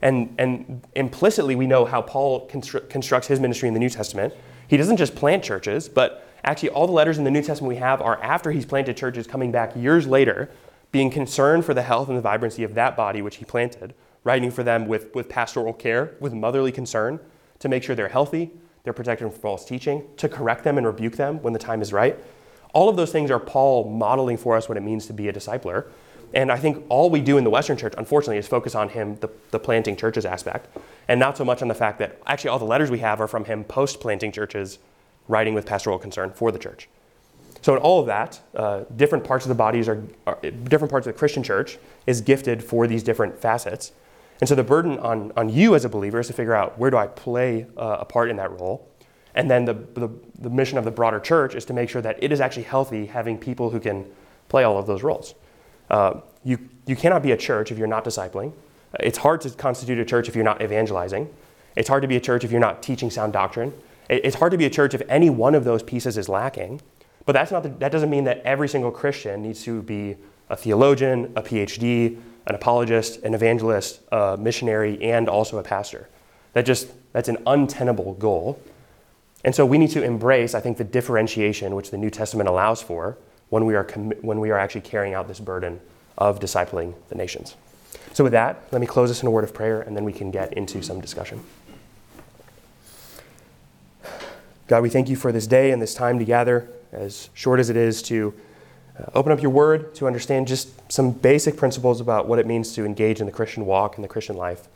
And, 0.03 0.35
and 0.39 0.87
implicitly, 0.95 1.57
we 1.57 1.67
know 1.67 1.85
how 1.85 2.03
Paul 2.03 2.49
constru- 2.49 2.89
constructs 2.89 3.29
his 3.29 3.41
ministry 3.41 3.69
in 3.69 3.75
the 3.75 3.81
New 3.81 3.89
Testament. 3.89 4.35
He 4.69 4.77
doesn't 4.77 4.97
just 4.97 5.15
plant 5.15 5.43
churches, 5.43 5.89
but 5.89 6.29
actually, 6.45 6.71
all 6.71 6.87
the 6.87 6.93
letters 6.93 7.19
in 7.19 7.25
the 7.25 7.31
New 7.31 7.43
Testament 7.43 7.69
we 7.69 7.77
have 7.77 8.01
are 8.03 8.23
after 8.23 8.51
he's 8.51 8.67
planted 8.67 8.97
churches, 8.97 9.27
coming 9.27 9.51
back 9.51 9.75
years 9.77 10.07
later, 10.07 10.51
being 10.93 11.11
concerned 11.11 11.65
for 11.65 11.75
the 11.75 11.83
health 11.83 12.09
and 12.09 12.17
the 12.17 12.23
vibrancy 12.23 12.63
of 12.63 12.75
that 12.75 12.97
body 12.97 13.23
which 13.23 13.37
he 13.37 13.45
planted, 13.45 13.95
writing 14.25 14.51
for 14.51 14.63
them 14.63 14.87
with, 14.87 15.15
with 15.15 15.29
pastoral 15.29 15.73
care, 15.73 16.15
with 16.21 16.33
motherly 16.33 16.73
concern, 16.73 17.21
to 17.59 17.69
make 17.69 17.83
sure 17.83 17.95
they're 17.95 18.09
healthy, 18.09 18.51
they're 18.83 18.93
protected 18.93 19.31
from 19.31 19.41
false 19.41 19.65
teaching, 19.65 20.05
to 20.17 20.29
correct 20.29 20.63
them 20.65 20.79
and 20.79 20.87
rebuke 20.87 21.17
them 21.17 21.43
when 21.43 21.53
the 21.53 21.59
time 21.59 21.83
is 21.83 21.93
right. 21.93 22.19
All 22.73 22.89
of 22.89 22.97
those 22.97 23.11
things 23.11 23.31
are 23.31 23.41
Paul 23.41 23.91
modeling 23.91 24.37
for 24.37 24.57
us 24.57 24.69
what 24.69 24.77
it 24.77 24.83
means 24.83 25.07
to 25.07 25.13
be 25.13 25.29
a 25.29 25.33
discipler. 25.33 25.87
And 26.35 26.51
I 26.51 26.57
think 26.57 26.85
all 26.89 27.09
we 27.09 27.21
do 27.21 27.39
in 27.39 27.45
the 27.45 27.51
Western 27.51 27.77
church, 27.77 27.95
unfortunately, 27.97 28.39
is 28.39 28.49
focus 28.49 28.75
on 28.75 28.89
him, 28.89 29.17
the, 29.17 29.31
the 29.51 29.59
planting 29.59 29.97
churches 29.97 30.25
aspect, 30.25 30.77
and 31.09 31.21
not 31.21 31.37
so 31.37 31.45
much 31.45 31.63
on 31.63 31.69
the 31.69 31.75
fact 31.75 31.99
that 32.01 32.21
actually 32.27 32.51
all 32.51 32.59
the 32.59 32.65
letters 32.65 32.91
we 32.91 32.99
have 32.99 33.21
are 33.21 33.29
from 33.29 33.45
him 33.45 33.65
post 33.65 34.01
planting 34.01 34.33
churches, 34.33 34.79
writing 35.29 35.55
with 35.55 35.67
pastoral 35.67 35.99
concern 35.99 36.33
for 36.33 36.51
the 36.51 36.59
church. 36.59 36.89
So, 37.63 37.75
in 37.75 37.83
all 37.83 38.01
of 38.01 38.07
that, 38.07 38.41
uh, 38.55 38.85
different 38.95 39.25
parts 39.25 39.45
of 39.45 39.49
the 39.49 39.55
bodies 39.55 39.89
are, 39.89 40.03
are, 40.27 40.39
different 40.41 40.91
parts 40.91 41.07
of 41.07 41.15
the 41.15 41.19
Christian 41.19 41.43
church 41.43 41.79
is 42.07 42.21
gifted 42.21 42.63
for 42.63 42.87
these 42.87 43.03
different 43.03 43.41
facets. 43.41 43.93
And 44.41 44.49
so, 44.49 44.55
the 44.55 44.63
burden 44.63 44.99
on, 44.99 45.33
on 45.37 45.49
you 45.49 45.75
as 45.75 45.85
a 45.85 45.89
believer 45.89 46.21
is 46.21 46.27
to 46.27 46.33
figure 46.33 46.55
out 46.55 46.79
where 46.79 46.91
do 46.91 46.97
I 46.97 47.07
play 47.07 47.67
uh, 47.77 47.99
a 48.01 48.05
part 48.05 48.31
in 48.31 48.37
that 48.37 48.51
role. 48.53 48.89
And 49.35 49.51
then 49.51 49.65
the, 49.65 49.75
the, 49.75 50.09
the 50.39 50.51
mission 50.51 50.79
of 50.79 50.85
the 50.85 50.91
broader 50.91 51.21
church 51.21 51.55
is 51.55 51.65
to 51.67 51.75
make 51.75 51.91
sure 51.91 52.01
that 52.03 52.23
it 52.23 52.33
is 52.33 52.41
actually 52.41 52.63
healthy 52.63 53.07
having 53.07 53.37
people 53.37 53.71
who 53.71 53.81
can 53.81 54.07
play 54.49 54.65
all 54.65 54.79
of 54.79 54.87
those 54.87 55.03
roles. 55.03 55.35
Uh, 55.91 56.21
you, 56.45 56.59
you 56.87 56.97
cannot 56.97 57.23
be 57.23 57.33
a 57.33 57.37
church 57.37 57.73
if 57.73 57.79
you're 57.79 57.87
not 57.87 58.05
discipling. 58.05 58.53
It's 59.01 59.19
hard 59.19 59.41
to 59.43 59.51
constitute 59.51 59.99
a 59.99 60.05
church 60.05 60.29
if 60.29 60.35
you're 60.35 60.45
not 60.45 60.63
evangelizing. 60.63 61.33
It's 61.75 61.89
hard 61.89 62.03
to 62.03 62.09
be 62.09 62.17
a 62.17 62.21
church 62.21 62.45
if 62.45 62.51
you're 62.51 62.61
not 62.61 62.83
teaching 62.83 63.11
sound 63.11 63.33
doctrine. 63.33 63.73
It's 64.09 64.37
hard 64.37 64.53
to 64.53 64.59
be 64.59 64.65
a 64.65 64.71
church 64.71 64.95
if 64.95 65.03
any 65.09 65.29
one 65.29 65.55
of 65.55 65.65
those 65.65 65.83
pieces 65.83 66.17
is 66.17 66.29
lacking. 66.29 66.81
But 67.27 67.33
that's 67.33 67.51
not 67.51 67.65
the, 67.65 67.71
that 67.71 67.91
doesn't 67.91 68.09
mean 68.09 68.25
that 68.25 68.41
every 68.45 68.69
single 68.69 68.93
Christian 68.93 69.43
needs 69.43 69.63
to 69.65 69.83
be 69.83 70.17
a 70.49 70.57
theologian, 70.57 71.33
a 71.35 71.43
PhD, 71.43 72.21
an 72.47 72.55
apologist, 72.55 73.21
an 73.23 73.35
evangelist, 73.35 74.01
a 74.13 74.37
missionary, 74.37 75.03
and 75.03 75.29
also 75.29 75.59
a 75.59 75.63
pastor. 75.63 76.09
That 76.53 76.65
just 76.65 76.89
that's 77.13 77.29
an 77.29 77.39
untenable 77.47 78.15
goal. 78.15 78.61
And 79.45 79.55
so 79.55 79.67
we 79.67 79.79
need 79.79 79.91
to 79.91 80.03
embrace, 80.03 80.55
I 80.55 80.61
think, 80.61 80.79
the 80.79 80.85
differentiation 80.85 81.75
which 81.75 81.91
the 81.91 81.99
New 81.99 82.11
Testament 82.11 82.49
allows 82.49 82.81
for 82.81 83.19
when 83.49 83.65
we 83.65 83.75
are, 83.75 83.85
when 84.21 84.41
we 84.41 84.51
are 84.51 84.59
actually 84.59 84.81
carrying 84.83 85.15
out 85.15 85.29
this 85.29 85.41
burden 85.41 85.81
of 86.19 86.41
discipling 86.41 86.95
the 87.09 87.15
nations. 87.15 87.55
So, 88.13 88.25
with 88.25 88.33
that, 88.33 88.63
let 88.73 88.81
me 88.81 88.87
close 88.87 89.11
this 89.11 89.23
in 89.23 89.29
a 89.29 89.31
word 89.31 89.45
of 89.45 89.53
prayer 89.53 89.83
and 89.83 89.97
then 89.97 90.05
we 90.05 90.13
can 90.13 90.31
get 90.31 90.53
into 90.55 90.83
some 90.83 91.01
discussion. 91.01 91.43
God, 94.69 94.83
we 94.83 94.89
thank 94.89 95.09
you 95.09 95.17
for 95.17 95.31
this 95.31 95.47
day 95.47 95.71
and 95.71 95.81
this 95.81 95.95
time 95.95 96.19
together, 96.19 96.69
as 96.91 97.31
short 97.35 97.61
as 97.61 97.71
it 97.71 97.77
is, 97.77 98.03
to 98.03 98.35
uh, 98.99 99.11
open 99.15 99.31
up 99.31 99.41
your 99.41 99.51
word, 99.51 99.95
to 99.97 100.07
understand 100.07 100.49
just 100.49 100.71
some 100.91 101.13
basic 101.13 101.57
principles 101.57 102.01
about 102.01 102.27
what 102.27 102.39
it 102.39 102.47
means 102.47 102.73
to 102.73 102.85
engage 102.85 103.21
in 103.21 103.27
the 103.27 103.33
Christian 103.33 103.65
walk 103.65 103.97
and 103.97 104.03
the 104.03 104.09
Christian 104.09 104.37
life. 104.37 104.67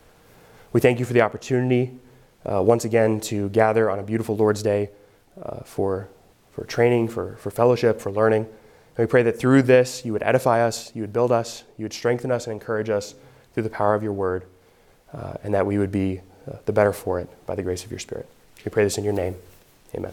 We 0.72 0.80
thank 0.80 1.00
you 1.00 1.04
for 1.04 1.12
the 1.12 1.22
opportunity, 1.22 1.98
uh, 2.44 2.62
once 2.62 2.84
again, 2.84 3.20
to 3.22 3.48
gather 3.48 3.90
on 3.90 3.98
a 3.98 4.02
beautiful 4.04 4.36
Lord's 4.36 4.62
Day 4.62 4.90
uh, 5.42 5.64
for, 5.64 6.08
for 6.52 6.64
training, 6.64 7.08
for, 7.08 7.36
for 7.36 7.50
fellowship, 7.50 8.00
for 8.00 8.12
learning. 8.12 8.46
And 8.96 9.06
we 9.06 9.10
pray 9.10 9.22
that 9.22 9.38
through 9.38 9.62
this, 9.62 10.04
you 10.04 10.12
would 10.12 10.22
edify 10.22 10.66
us, 10.66 10.94
you 10.94 11.02
would 11.02 11.12
build 11.12 11.32
us, 11.32 11.64
you 11.76 11.84
would 11.84 11.92
strengthen 11.92 12.30
us 12.30 12.46
and 12.46 12.52
encourage 12.52 12.90
us 12.90 13.14
through 13.54 13.62
the 13.62 13.70
power 13.70 13.94
of 13.94 14.02
your 14.02 14.12
word, 14.12 14.44
uh, 15.12 15.34
and 15.42 15.54
that 15.54 15.66
we 15.66 15.78
would 15.78 15.92
be 15.92 16.20
uh, 16.50 16.56
the 16.66 16.72
better 16.72 16.92
for 16.92 17.20
it 17.20 17.28
by 17.46 17.54
the 17.54 17.62
grace 17.62 17.84
of 17.84 17.90
your 17.90 18.00
Spirit. 18.00 18.28
We 18.64 18.70
pray 18.70 18.84
this 18.84 18.98
in 18.98 19.04
your 19.04 19.12
name. 19.14 19.36
Amen. 19.94 20.12